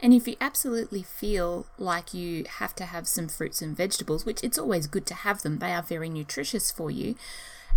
And 0.02 0.14
if 0.14 0.28
you 0.28 0.36
absolutely 0.42 1.04
feel 1.04 1.68
like 1.78 2.14
you 2.14 2.46
have 2.58 2.76
to 2.76 2.86
have 2.86 3.08
some 3.08 3.28
fruits 3.28 3.62
and 3.62 3.78
vegetables, 3.78 4.26
which 4.26 4.44
it's 4.44 4.58
always 4.58 4.88
good 4.88 5.06
to 5.08 5.14
have 5.14 5.44
them, 5.44 5.60
they 5.60 5.74
are 5.74 5.84
very 5.84 6.10
nutritious 6.10 6.72
for 6.72 6.90
you. 6.90 7.16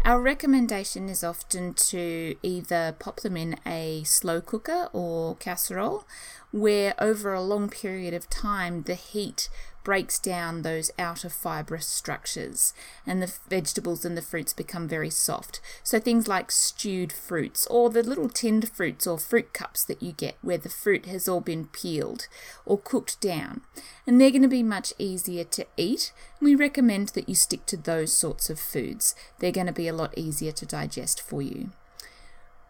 Our 0.05 0.21
recommendation 0.21 1.09
is 1.09 1.23
often 1.23 1.75
to 1.75 2.35
either 2.43 2.95
pop 2.99 3.21
them 3.21 3.37
in 3.37 3.57
a 3.67 4.03
slow 4.05 4.41
cooker 4.41 4.89
or 4.93 5.37
casserole, 5.37 6.05
where 6.51 6.95
over 6.99 7.33
a 7.33 7.43
long 7.43 7.69
period 7.69 8.15
of 8.15 8.29
time 8.31 8.83
the 8.83 8.95
heat 8.95 9.49
breaks 9.85 10.18
down 10.18 10.62
those 10.62 10.90
outer 10.99 11.29
fibrous 11.29 11.87
structures 11.87 12.73
and 13.07 13.23
the 13.23 13.33
vegetables 13.49 14.05
and 14.05 14.16
the 14.16 14.23
fruits 14.23 14.53
become 14.53 14.88
very 14.88 15.11
soft. 15.11 15.61
So 15.83 16.01
things 16.01 16.27
like 16.27 16.51
stewed 16.51 17.12
fruits 17.12 17.66
or 17.68 17.90
the 17.90 18.03
little 18.03 18.29
tinned 18.29 18.70
fruits 18.70 19.07
or 19.07 19.18
fruit 19.18 19.53
cups 19.53 19.85
that 19.85 20.03
you 20.03 20.12
get 20.12 20.37
where 20.42 20.59
the 20.59 20.68
fruit 20.68 21.07
has 21.07 21.29
all 21.29 21.42
been 21.42 21.66
peeled 21.66 22.27
or 22.64 22.79
cooked 22.79 23.20
down. 23.20 23.61
And 24.07 24.20
they're 24.20 24.31
going 24.31 24.42
to 24.42 24.49
be 24.49 24.62
much 24.62 24.92
easier 24.99 25.44
to 25.44 25.66
eat. 25.77 26.12
We 26.40 26.55
recommend 26.55 27.11
that 27.11 27.29
you 27.29 27.35
stick 27.35 27.66
to 27.66 27.77
those 27.77 28.12
sorts 28.12 28.51
of 28.51 28.59
foods. 28.59 29.14
They're 29.38 29.53
going 29.53 29.66
to 29.66 29.73
be 29.73 29.88
a 29.88 29.94
lot 29.94 30.16
easier 30.16 30.53
to 30.53 30.66
digest 30.66 31.20
for 31.20 31.42
you. 31.42 31.70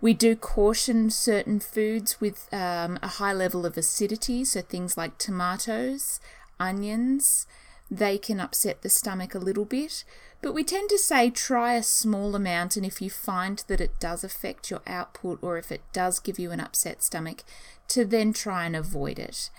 We 0.01 0.13
do 0.13 0.37
caution 0.37 1.09
certain 1.09 1.61
foods 1.61 2.21
with 2.21 2.53
um, 2.53 2.99
a 3.03 3.09
high 3.09 3.33
level 3.33 3.65
of 3.65 3.79
acidity, 3.79 4.45
so 4.45 4.61
things 4.61 4.99
like 4.99 5.17
tomatoes, 5.17 6.21
onions, 6.59 7.47
they 7.91 8.19
can 8.19 8.41
upset 8.41 8.83
the 8.83 8.89
stomach 8.89 9.35
a 9.35 9.39
little 9.39 9.65
bit. 9.65 10.05
But 10.41 10.53
we 10.53 10.65
tend 10.65 10.91
to 10.91 10.99
say 10.99 11.31
try 11.31 11.75
a 11.75 11.83
small 11.83 12.35
amount, 12.35 12.77
and 12.77 12.85
if 12.85 13.01
you 13.01 13.09
find 13.11 13.65
that 13.69 13.81
it 13.81 13.99
does 13.99 14.25
affect 14.25 14.71
your 14.71 14.83
output 14.87 15.39
or 15.43 15.57
if 15.57 15.73
it 15.73 15.83
does 15.93 16.19
give 16.19 16.39
you 16.39 16.51
an 16.51 16.61
upset 16.61 17.03
stomach, 17.03 17.45
to 17.89 18.05
then 18.05 18.33
try 18.33 18.67
and 18.67 18.77
avoid 18.77 19.19
it. 19.19 19.51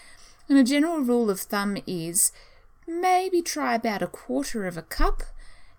And 0.48 0.58
a 0.58 0.64
general 0.64 1.00
rule 1.00 1.30
of 1.30 1.40
thumb 1.40 1.78
is 1.88 2.32
maybe 2.88 3.42
try 3.42 3.74
about 3.74 4.04
a 4.04 4.08
quarter 4.08 4.68
of 4.68 4.78
a 4.78 4.84
cup, 4.84 5.24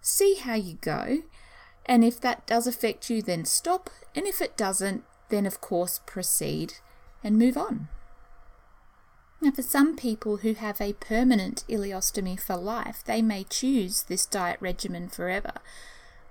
see 0.01 0.35
how 0.35 0.55
you 0.55 0.75
go, 0.81 1.19
and 1.85 2.05
if 2.05 2.21
that 2.21 2.47
does 2.47 2.67
affect 2.67 3.09
you, 3.09 3.23
then 3.23 3.45
stop, 3.45 3.91
and 4.15 4.27
if 4.27 4.41
it 4.41 4.57
doesn't, 4.57 5.05
then 5.29 5.47
of 5.47 5.61
course 5.61 6.01
proceed 6.05 6.75
and 7.23 7.39
move 7.39 7.57
on. 7.57 7.89
Now, 9.41 9.51
for 9.51 9.63
some 9.63 9.97
people 9.97 10.39
who 10.39 10.55
have 10.55 10.81
a 10.81 10.95
permanent 10.95 11.65
ileostomy 11.69 12.41
for 12.41 12.57
life, 12.57 13.03
they 13.05 13.21
may 13.21 13.45
choose 13.45 14.03
this 14.03 14.27
diet 14.27 14.59
regimen 14.61 15.09
forever. 15.09 15.53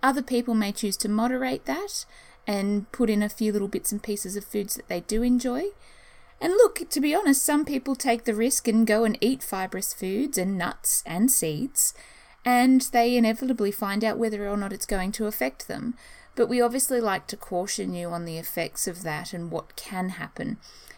Other 0.01 0.23
people 0.23 0.55
may 0.55 0.71
choose 0.71 0.97
to 0.97 1.09
moderate 1.09 1.65
that 1.65 2.05
and 2.47 2.91
put 2.91 3.09
in 3.09 3.23
a 3.23 3.29
few 3.29 3.51
little 3.51 3.67
bits 3.67 3.91
and 3.91 4.01
pieces 4.01 4.35
of 4.35 4.45
foods 4.45 4.75
that 4.75 4.87
they 4.87 5.01
do 5.01 5.23
enjoy. 5.23 5.65
And 6.41 6.53
look, 6.53 6.89
to 6.89 6.99
be 6.99 7.15
honest, 7.15 7.43
some 7.43 7.63
people 7.63 7.95
take 7.95 8.25
the 8.25 8.35
risk 8.35 8.67
and 8.67 8.85
go 8.85 9.03
and 9.03 9.17
eat 9.21 9.41
fibrous 9.41 9.93
foods 9.93 10.37
and 10.37 10.57
nuts 10.57 11.01
and 11.05 11.31
seeds, 11.31 11.93
and 12.43 12.81
they 12.81 13.15
inevitably 13.15 13.71
find 13.71 14.03
out 14.03 14.17
whether 14.17 14.47
or 14.47 14.57
not 14.57 14.73
it's 14.73 14.85
going 14.85 15.11
to 15.13 15.27
affect 15.27 15.67
them. 15.67 15.95
But 16.35 16.49
we 16.49 16.59
obviously 16.59 16.99
like 16.99 17.27
to 17.27 17.37
caution 17.37 17.93
you 17.93 18.09
on 18.09 18.25
the 18.25 18.37
effects 18.37 18.87
of 18.87 19.03
that 19.03 19.33
and 19.33 19.49
what 19.49 19.75
can 19.75 20.09
happen. 20.09 20.57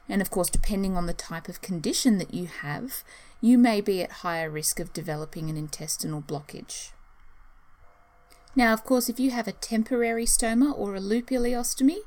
And 0.09 0.21
of 0.21 0.29
course, 0.29 0.49
depending 0.49 0.95
on 0.95 1.05
the 1.05 1.13
type 1.13 1.49
of 1.49 1.61
condition 1.61 2.17
that 2.17 2.33
you 2.33 2.47
have, 2.47 3.03
you 3.41 3.57
may 3.57 3.81
be 3.81 4.01
at 4.01 4.23
higher 4.23 4.49
risk 4.49 4.79
of 4.79 4.93
developing 4.93 5.49
an 5.49 5.57
intestinal 5.57 6.21
blockage. 6.21 6.91
Now, 8.55 8.73
of 8.73 8.83
course, 8.83 9.09
if 9.09 9.19
you 9.19 9.31
have 9.31 9.47
a 9.47 9.51
temporary 9.51 10.25
stoma 10.25 10.75
or 10.75 10.95
a 10.95 10.99
loop 10.99 11.27
ileostomy, 11.27 11.99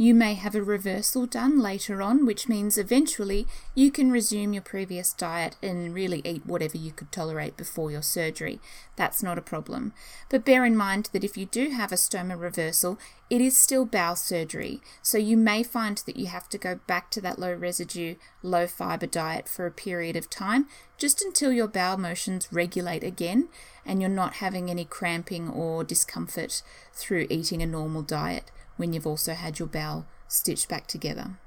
you 0.00 0.14
may 0.14 0.32
have 0.32 0.54
a 0.54 0.62
reversal 0.62 1.26
done 1.26 1.60
later 1.60 2.00
on, 2.00 2.24
which 2.24 2.48
means 2.48 2.78
eventually 2.78 3.46
you 3.74 3.90
can 3.90 4.10
resume 4.10 4.54
your 4.54 4.62
previous 4.62 5.12
diet 5.12 5.58
and 5.62 5.92
really 5.92 6.22
eat 6.24 6.46
whatever 6.46 6.78
you 6.78 6.90
could 6.90 7.12
tolerate 7.12 7.54
before 7.54 7.90
your 7.90 8.00
surgery. 8.00 8.58
That's 8.96 9.22
not 9.22 9.36
a 9.36 9.42
problem. 9.42 9.92
But 10.30 10.46
bear 10.46 10.64
in 10.64 10.74
mind 10.74 11.10
that 11.12 11.22
if 11.22 11.36
you 11.36 11.44
do 11.44 11.68
have 11.68 11.92
a 11.92 11.96
stoma 11.96 12.40
reversal, 12.40 12.98
it 13.28 13.42
is 13.42 13.58
still 13.58 13.84
bowel 13.84 14.16
surgery. 14.16 14.80
So 15.02 15.18
you 15.18 15.36
may 15.36 15.62
find 15.62 15.98
that 16.06 16.16
you 16.16 16.28
have 16.28 16.48
to 16.48 16.56
go 16.56 16.80
back 16.86 17.10
to 17.10 17.20
that 17.20 17.38
low 17.38 17.52
residue, 17.52 18.14
low 18.42 18.66
fiber 18.66 19.06
diet 19.06 19.50
for 19.50 19.66
a 19.66 19.70
period 19.70 20.16
of 20.16 20.30
time, 20.30 20.66
just 20.96 21.20
until 21.20 21.52
your 21.52 21.68
bowel 21.68 21.98
motions 21.98 22.48
regulate 22.50 23.04
again 23.04 23.48
and 23.84 24.00
you're 24.00 24.08
not 24.08 24.36
having 24.36 24.70
any 24.70 24.86
cramping 24.86 25.50
or 25.50 25.84
discomfort 25.84 26.62
through 26.94 27.26
eating 27.28 27.60
a 27.60 27.66
normal 27.66 28.00
diet 28.00 28.50
when 28.80 28.92
you've 28.92 29.06
also 29.06 29.34
had 29.34 29.58
your 29.58 29.68
bowel 29.68 30.06
stitched 30.26 30.68
back 30.68 30.86
together. 30.86 31.38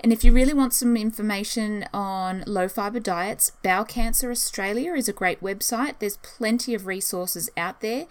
And 0.00 0.12
if 0.12 0.22
you 0.22 0.32
really 0.32 0.54
want 0.54 0.74
some 0.74 0.96
information 0.96 1.86
on 1.92 2.44
low 2.46 2.68
fiber 2.68 3.00
diets, 3.00 3.50
Bowel 3.64 3.84
Cancer 3.84 4.30
Australia 4.30 4.94
is 4.94 5.08
a 5.08 5.12
great 5.12 5.42
website. 5.42 5.98
There's 5.98 6.18
plenty 6.18 6.72
of 6.74 6.86
resources 6.86 7.50
out 7.56 7.80
there 7.80 8.06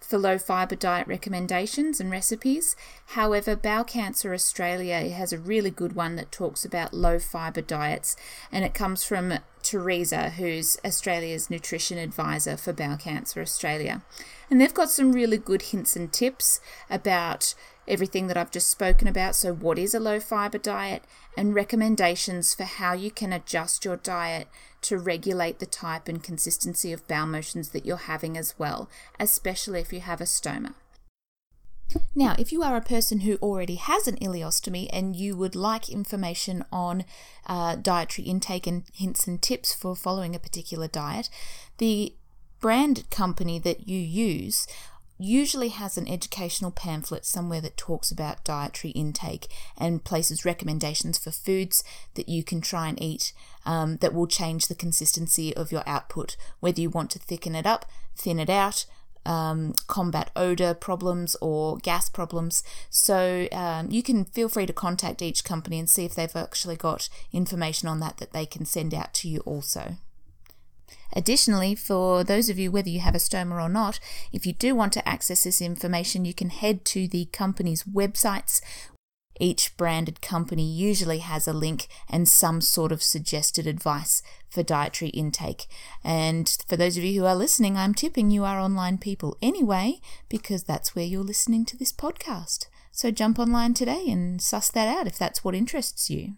for 0.00 0.18
low 0.18 0.38
fiber 0.38 0.76
diet 0.76 1.06
recommendations 1.06 2.00
and 2.00 2.10
recipes. 2.10 2.76
However, 3.06 3.56
Bowel 3.56 3.84
Cancer 3.84 4.32
Australia 4.32 5.08
has 5.10 5.32
a 5.32 5.38
really 5.38 5.70
good 5.70 5.94
one 5.94 6.16
that 6.16 6.32
talks 6.32 6.64
about 6.64 6.94
low 6.94 7.18
fiber 7.18 7.60
diets, 7.60 8.16
and 8.50 8.64
it 8.64 8.74
comes 8.74 9.04
from 9.04 9.34
Teresa, 9.62 10.30
who's 10.30 10.78
Australia's 10.84 11.50
nutrition 11.50 11.98
advisor 11.98 12.56
for 12.56 12.72
Bowel 12.72 12.96
Cancer 12.96 13.40
Australia. 13.40 14.02
And 14.50 14.60
they've 14.60 14.72
got 14.72 14.90
some 14.90 15.12
really 15.12 15.36
good 15.36 15.62
hints 15.62 15.94
and 15.94 16.12
tips 16.12 16.60
about 16.88 17.54
everything 17.88 18.26
that 18.28 18.36
I've 18.36 18.50
just 18.50 18.70
spoken 18.70 19.08
about. 19.08 19.34
So, 19.34 19.52
what 19.52 19.78
is 19.78 19.94
a 19.94 20.00
low 20.00 20.20
fiber 20.20 20.58
diet, 20.58 21.02
and 21.36 21.54
recommendations 21.54 22.54
for 22.54 22.64
how 22.64 22.92
you 22.92 23.10
can 23.10 23.32
adjust 23.32 23.84
your 23.84 23.96
diet 23.96 24.48
to 24.82 24.98
regulate 24.98 25.58
the 25.58 25.66
type 25.66 26.08
and 26.08 26.22
consistency 26.22 26.92
of 26.92 27.06
bowel 27.08 27.26
motions 27.26 27.70
that 27.70 27.86
you're 27.86 27.96
having 27.96 28.36
as 28.36 28.58
well, 28.58 28.88
especially 29.18 29.80
if 29.80 29.92
you 29.92 30.00
have 30.00 30.20
a 30.20 30.24
stoma. 30.24 30.74
Now, 32.14 32.34
if 32.38 32.52
you 32.52 32.62
are 32.62 32.76
a 32.76 32.82
person 32.82 33.20
who 33.20 33.36
already 33.36 33.76
has 33.76 34.06
an 34.06 34.16
ileostomy 34.16 34.88
and 34.92 35.16
you 35.16 35.36
would 35.36 35.54
like 35.54 35.88
information 35.88 36.64
on 36.70 37.04
uh, 37.46 37.76
dietary 37.76 38.28
intake 38.28 38.66
and 38.66 38.84
hints 38.92 39.26
and 39.26 39.40
tips 39.40 39.74
for 39.74 39.96
following 39.96 40.34
a 40.34 40.38
particular 40.38 40.86
diet, 40.86 41.30
the 41.78 42.14
brand 42.60 43.08
company 43.10 43.58
that 43.58 43.88
you 43.88 43.98
use 43.98 44.66
usually 45.18 45.68
has 45.68 45.98
an 45.98 46.08
educational 46.08 46.70
pamphlet 46.70 47.24
somewhere 47.24 47.60
that 47.60 47.76
talks 47.76 48.10
about 48.10 48.44
dietary 48.44 48.92
intake 48.92 49.48
and 49.76 50.04
places 50.04 50.44
recommendations 50.44 51.18
for 51.18 51.30
foods 51.30 51.82
that 52.14 52.28
you 52.28 52.44
can 52.44 52.60
try 52.60 52.88
and 52.88 53.02
eat 53.02 53.32
um, 53.66 53.96
that 53.98 54.14
will 54.14 54.26
change 54.26 54.68
the 54.68 54.74
consistency 54.74 55.54
of 55.54 55.72
your 55.72 55.82
output, 55.86 56.36
whether 56.60 56.80
you 56.80 56.88
want 56.88 57.10
to 57.10 57.18
thicken 57.18 57.54
it 57.54 57.66
up, 57.66 57.84
thin 58.16 58.38
it 58.38 58.50
out. 58.50 58.86
Um, 59.26 59.74
combat 59.88 60.30
odor 60.36 60.72
problems 60.72 61.36
or 61.42 61.76
gas 61.78 62.08
problems. 62.08 62.62
So 62.88 63.46
um, 63.52 63.90
you 63.90 64.02
can 64.02 64.24
feel 64.24 64.48
free 64.48 64.64
to 64.64 64.72
contact 64.72 65.20
each 65.20 65.44
company 65.44 65.78
and 65.78 65.90
see 65.90 66.06
if 66.06 66.14
they've 66.14 66.34
actually 66.34 66.76
got 66.76 67.10
information 67.30 67.88
on 67.88 68.00
that 68.00 68.16
that 68.18 68.32
they 68.32 68.46
can 68.46 68.64
send 68.64 68.94
out 68.94 69.12
to 69.14 69.28
you 69.28 69.40
also. 69.40 69.96
Additionally, 71.14 71.74
for 71.74 72.22
those 72.22 72.48
of 72.48 72.58
you, 72.58 72.70
whether 72.70 72.88
you 72.88 73.00
have 73.00 73.14
a 73.14 73.18
stoma 73.18 73.62
or 73.62 73.68
not, 73.68 73.98
if 74.32 74.46
you 74.46 74.52
do 74.52 74.74
want 74.74 74.92
to 74.92 75.08
access 75.08 75.44
this 75.44 75.60
information, 75.60 76.24
you 76.24 76.34
can 76.34 76.50
head 76.50 76.84
to 76.86 77.08
the 77.08 77.26
company's 77.26 77.84
websites. 77.84 78.60
Each 79.40 79.76
branded 79.76 80.20
company 80.20 80.64
usually 80.64 81.18
has 81.18 81.46
a 81.46 81.52
link 81.52 81.86
and 82.10 82.28
some 82.28 82.60
sort 82.60 82.90
of 82.90 83.02
suggested 83.02 83.66
advice 83.66 84.22
for 84.50 84.64
dietary 84.64 85.10
intake. 85.10 85.66
And 86.02 86.48
for 86.68 86.76
those 86.76 86.96
of 86.96 87.04
you 87.04 87.20
who 87.20 87.26
are 87.26 87.36
listening, 87.36 87.76
I'm 87.76 87.94
tipping 87.94 88.30
you 88.30 88.44
are 88.44 88.58
online 88.58 88.98
people 88.98 89.36
anyway, 89.40 90.00
because 90.28 90.64
that's 90.64 90.96
where 90.96 91.04
you're 91.04 91.22
listening 91.22 91.64
to 91.66 91.76
this 91.76 91.92
podcast. 91.92 92.66
So 92.90 93.12
jump 93.12 93.38
online 93.38 93.74
today 93.74 94.06
and 94.08 94.42
suss 94.42 94.70
that 94.70 94.88
out 94.88 95.06
if 95.06 95.16
that's 95.16 95.44
what 95.44 95.54
interests 95.54 96.10
you. 96.10 96.34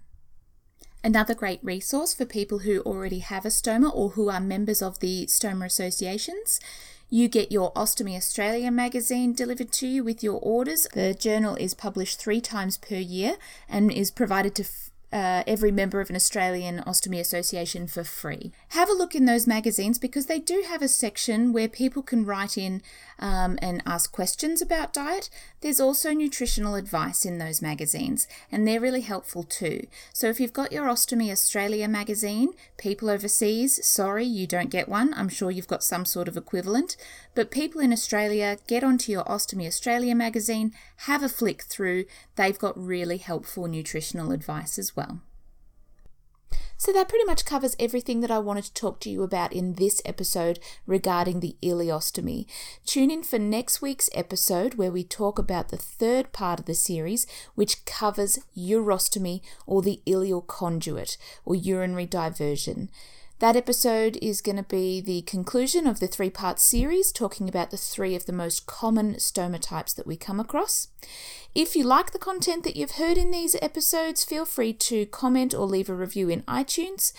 Another 1.03 1.35
great 1.35 1.61
resource 1.63 2.13
for 2.13 2.27
people 2.27 2.59
who 2.59 2.81
already 2.81 3.21
have 3.21 3.47
a 3.47 3.49
stoma 3.49 3.91
or 3.95 4.11
who 4.11 4.29
are 4.29 4.41
members 4.41 4.83
of 4.83 5.01
the 5.01 5.25
stoma 5.27 5.65
associations. 5.65 6.61
You 7.09 7.27
get 7.27 7.51
your 7.51 7.73
Ostomy 7.73 8.17
Australia 8.17 8.71
magazine 8.71 9.33
delivered 9.33 9.73
to 9.73 9.87
you 9.87 10.05
with 10.05 10.23
your 10.23 10.39
orders. 10.41 10.87
The 10.93 11.15
journal 11.15 11.57
is 11.57 11.73
published 11.73 12.21
three 12.21 12.43
times 12.43 12.77
per 12.77 12.97
year 12.97 13.37
and 13.69 13.91
is 13.91 14.11
provided 14.11 14.55
to 14.57 14.65
uh, 15.13 15.43
every 15.47 15.73
member 15.73 16.01
of 16.01 16.09
an 16.09 16.17
Australian 16.17 16.85
Ostomy 16.87 17.19
Association 17.19 17.87
for 17.87 18.05
free. 18.05 18.53
Have 18.69 18.89
a 18.89 18.95
look 18.95 19.15
in 19.15 19.25
those 19.25 19.47
magazines 19.47 19.99
because 19.99 20.27
they 20.27 20.39
do 20.39 20.65
have 20.69 20.83
a 20.83 20.89
section 20.89 21.53
where 21.53 21.69
people 21.69 22.03
can 22.03 22.25
write 22.25 22.57
in 22.57 22.83
um, 23.21 23.59
and 23.63 23.83
ask 23.87 24.11
questions 24.11 24.61
about 24.61 24.93
diet. 24.93 25.31
There's 25.61 25.79
also 25.79 26.13
nutritional 26.13 26.75
advice 26.75 27.25
in 27.25 27.39
those 27.39 27.63
magazines, 27.63 28.27
and 28.51 28.67
they're 28.67 28.81
really 28.81 29.03
helpful 29.03 29.45
too. 29.45 29.87
So 30.13 30.29
if 30.29 30.41
you've 30.41 30.53
got 30.53 30.73
your 30.73 30.87
Ostomy 30.87 31.31
Australia 31.31 31.87
magazine, 31.87 32.55
people 32.79 33.11
overseas, 33.11 33.87
sorry 33.87 34.25
you 34.25 34.47
don't 34.47 34.71
get 34.71 34.89
one. 34.89 35.15
I'm 35.15 35.29
sure 35.29 35.51
you've 35.51 35.69
got 35.69 35.85
some 35.85 36.05
sort 36.05 36.29
of 36.29 36.37
equivalent. 36.37 36.97
But 37.35 37.51
people 37.51 37.81
in 37.81 37.93
Australia, 37.93 38.59
get 38.67 38.83
onto 38.83 39.13
your 39.13 39.25
Ostomy 39.25 39.67
Australia 39.67 40.15
magazine, 40.15 40.73
have 41.07 41.23
a 41.23 41.29
flick 41.29 41.63
through. 41.63 42.07
They've 42.37 42.59
got 42.59 42.77
really 42.77 43.19
helpful 43.19 43.67
nutritional 43.69 44.33
advice 44.33 44.79
as 44.79 44.97
well. 44.97 45.21
So 46.77 46.93
that 46.95 47.11
pretty 47.11 47.27
much 47.27 47.45
covers 47.45 47.77
everything 47.79 48.21
that 48.21 48.31
I 48.31 48.39
wanted 48.39 48.65
to 48.65 48.73
talk 48.73 49.01
to 49.01 49.11
you 49.11 49.23
about 49.23 49.53
in 49.53 49.75
this 49.75 50.01
episode 50.07 50.59
regarding 50.87 51.41
the 51.41 51.57
ileostomy. 51.63 52.47
Tune 52.87 53.11
in 53.11 53.23
for 53.23 53.39
next 53.39 53.83
week's 53.83 54.09
episode 54.15 54.75
where 54.75 54.91
we 54.91 55.05
talk 55.05 55.39
about 55.39 55.69
the 55.69 55.77
third 55.77 56.33
part 56.33 56.59
of 56.59 56.65
the 56.65 56.75
series, 56.75 57.27
which 57.55 57.85
covers 57.85 58.39
urostomy 58.57 59.43
or 59.67 59.83
the 59.83 60.01
ileal 60.07 60.47
conduit 60.47 61.19
or 61.45 61.55
urinary 61.55 62.07
diversion. 62.07 62.89
That 63.41 63.57
episode 63.57 64.19
is 64.21 64.43
going 64.43 64.59
to 64.59 64.63
be 64.63 65.01
the 65.01 65.23
conclusion 65.23 65.87
of 65.87 65.99
the 65.99 66.07
three 66.07 66.29
part 66.29 66.61
series, 66.61 67.11
talking 67.11 67.49
about 67.49 67.71
the 67.71 67.79
three 67.79 68.15
of 68.15 68.27
the 68.27 68.35
most 68.35 68.67
common 68.67 69.15
stoma 69.15 69.59
types 69.59 69.95
that 69.95 70.07
we 70.07 70.19
come 70.19 70.39
across. 70.39 70.89
If 71.55 71.75
you 71.75 71.85
like 71.85 72.13
the 72.13 72.19
content 72.19 72.65
that 72.65 72.77
you've 72.77 72.93
heard 72.93 73.17
in 73.17 73.31
these 73.31 73.57
episodes, 73.63 74.25
feel 74.25 74.45
free 74.45 74.75
to 74.75 75.07
comment 75.07 75.55
or 75.55 75.65
leave 75.65 75.89
a 75.89 75.95
review 75.95 76.29
in 76.29 76.43
iTunes. 76.43 77.15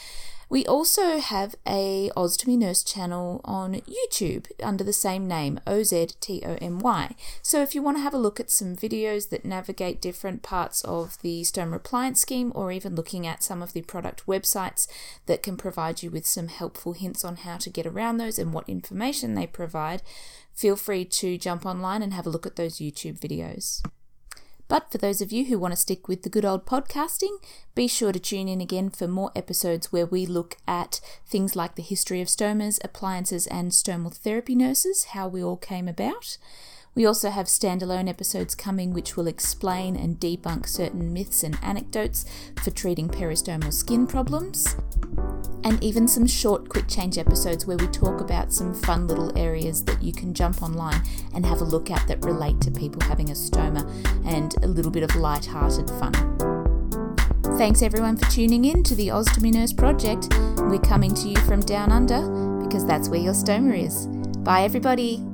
We 0.51 0.65
also 0.65 1.19
have 1.19 1.55
a 1.65 2.11
Oztomy 2.17 2.57
Nurse 2.57 2.83
channel 2.83 3.39
on 3.45 3.75
YouTube 3.87 4.47
under 4.61 4.83
the 4.83 4.91
same 4.91 5.25
name, 5.25 5.61
O 5.65 5.81
Z 5.81 6.07
T 6.19 6.43
O 6.45 6.57
M 6.61 6.79
Y. 6.79 7.15
So 7.41 7.61
if 7.61 7.73
you 7.73 7.81
want 7.81 7.95
to 7.95 8.03
have 8.03 8.13
a 8.13 8.17
look 8.17 8.37
at 8.37 8.51
some 8.51 8.75
videos 8.75 9.29
that 9.29 9.45
navigate 9.45 10.01
different 10.01 10.43
parts 10.43 10.83
of 10.83 11.17
the 11.21 11.43
stoma 11.43 11.75
appliance 11.75 12.19
scheme, 12.19 12.51
or 12.53 12.69
even 12.69 12.95
looking 12.95 13.25
at 13.25 13.43
some 13.43 13.61
of 13.61 13.71
the 13.71 13.83
product 13.83 14.25
websites 14.27 14.89
that 15.25 15.41
can 15.41 15.55
provide 15.55 16.03
you 16.03 16.11
with 16.11 16.25
some 16.25 16.49
helpful 16.49 16.91
hints 16.91 17.23
on 17.23 17.37
how 17.37 17.55
to 17.55 17.69
get 17.69 17.85
around 17.85 18.17
those 18.17 18.37
and 18.37 18.51
what 18.51 18.67
information 18.67 19.35
they 19.35 19.47
provide, 19.47 20.01
feel 20.53 20.75
free 20.75 21.05
to 21.05 21.37
jump 21.37 21.65
online 21.65 22.01
and 22.01 22.13
have 22.13 22.27
a 22.27 22.29
look 22.29 22.45
at 22.45 22.57
those 22.57 22.79
YouTube 22.79 23.17
videos. 23.17 23.81
But 24.71 24.89
for 24.89 24.99
those 24.99 25.19
of 25.19 25.34
you 25.34 25.47
who 25.47 25.60
want 25.60 25.73
to 25.73 25.75
stick 25.75 26.07
with 26.07 26.23
the 26.23 26.29
good 26.29 26.45
old 26.45 26.65
podcasting, 26.65 27.43
be 27.75 27.89
sure 27.89 28.13
to 28.13 28.19
tune 28.21 28.47
in 28.47 28.62
again 28.62 28.89
for 28.89 29.05
more 29.05 29.29
episodes 29.36 29.91
where 29.91 30.05
we 30.05 30.25
look 30.25 30.55
at 30.65 31.01
things 31.27 31.57
like 31.57 31.75
the 31.75 31.81
history 31.81 32.21
of 32.21 32.29
stomas, 32.29 32.79
appliances, 32.81 33.47
and 33.47 33.71
stomal 33.71 34.15
therapy 34.15 34.55
nurses, 34.55 35.07
how 35.12 35.27
we 35.27 35.43
all 35.43 35.57
came 35.57 35.89
about. 35.89 36.38
We 36.93 37.06
also 37.06 37.30
have 37.30 37.45
standalone 37.45 38.10
episodes 38.10 38.54
coming 38.54 38.91
which 38.91 39.15
will 39.15 39.27
explain 39.27 39.95
and 39.95 40.19
debunk 40.19 40.67
certain 40.67 41.13
myths 41.13 41.41
and 41.41 41.58
anecdotes 41.62 42.25
for 42.62 42.71
treating 42.71 43.08
peristomal 43.08 43.71
skin 43.71 44.06
problems. 44.06 44.75
And 45.63 45.82
even 45.82 46.08
some 46.08 46.27
short 46.27 46.67
quick 46.67 46.88
change 46.89 47.17
episodes 47.17 47.65
where 47.65 47.77
we 47.77 47.88
talk 47.88 48.19
about 48.19 48.51
some 48.51 48.73
fun 48.73 49.08
little 49.08 49.38
areas 49.38 49.86
that 49.86 50.01
you 50.01 50.12
can 50.12 50.34
jump 50.34 50.62
online 50.62 51.01
and 51.34 51.45
have 51.45 51.62
a 51.62 51.65
look 51.65 51.89
at 51.89 52.06
that 52.08 52.25
relate 52.25 52.60
to 52.62 52.71
people 52.71 53.01
having 53.08 53.30
a 53.30 53.34
stoma 53.34 53.88
and 54.25 54.62
a 54.63 54.67
little 54.67 54.91
bit 54.91 55.04
of 55.04 55.15
light-hearted 55.15 55.89
fun. 55.91 56.12
Thanks 57.58 57.82
everyone 57.82 58.17
for 58.17 58.30
tuning 58.32 58.65
in 58.65 58.84
to 58.84 58.95
the 58.95 59.10
Oztomy 59.10 59.54
Nurse 59.54 59.71
Project. 59.71 60.27
We're 60.58 60.80
coming 60.80 61.13
to 61.15 61.30
you 61.30 61.38
from 61.41 61.62
down 61.62 61.91
under 61.91 62.19
because 62.65 62.86
that's 62.86 63.08
where 63.08 63.21
your 63.21 63.34
stoma 63.34 63.77
is. 63.77 64.08
Bye 64.39 64.63
everybody. 64.63 65.30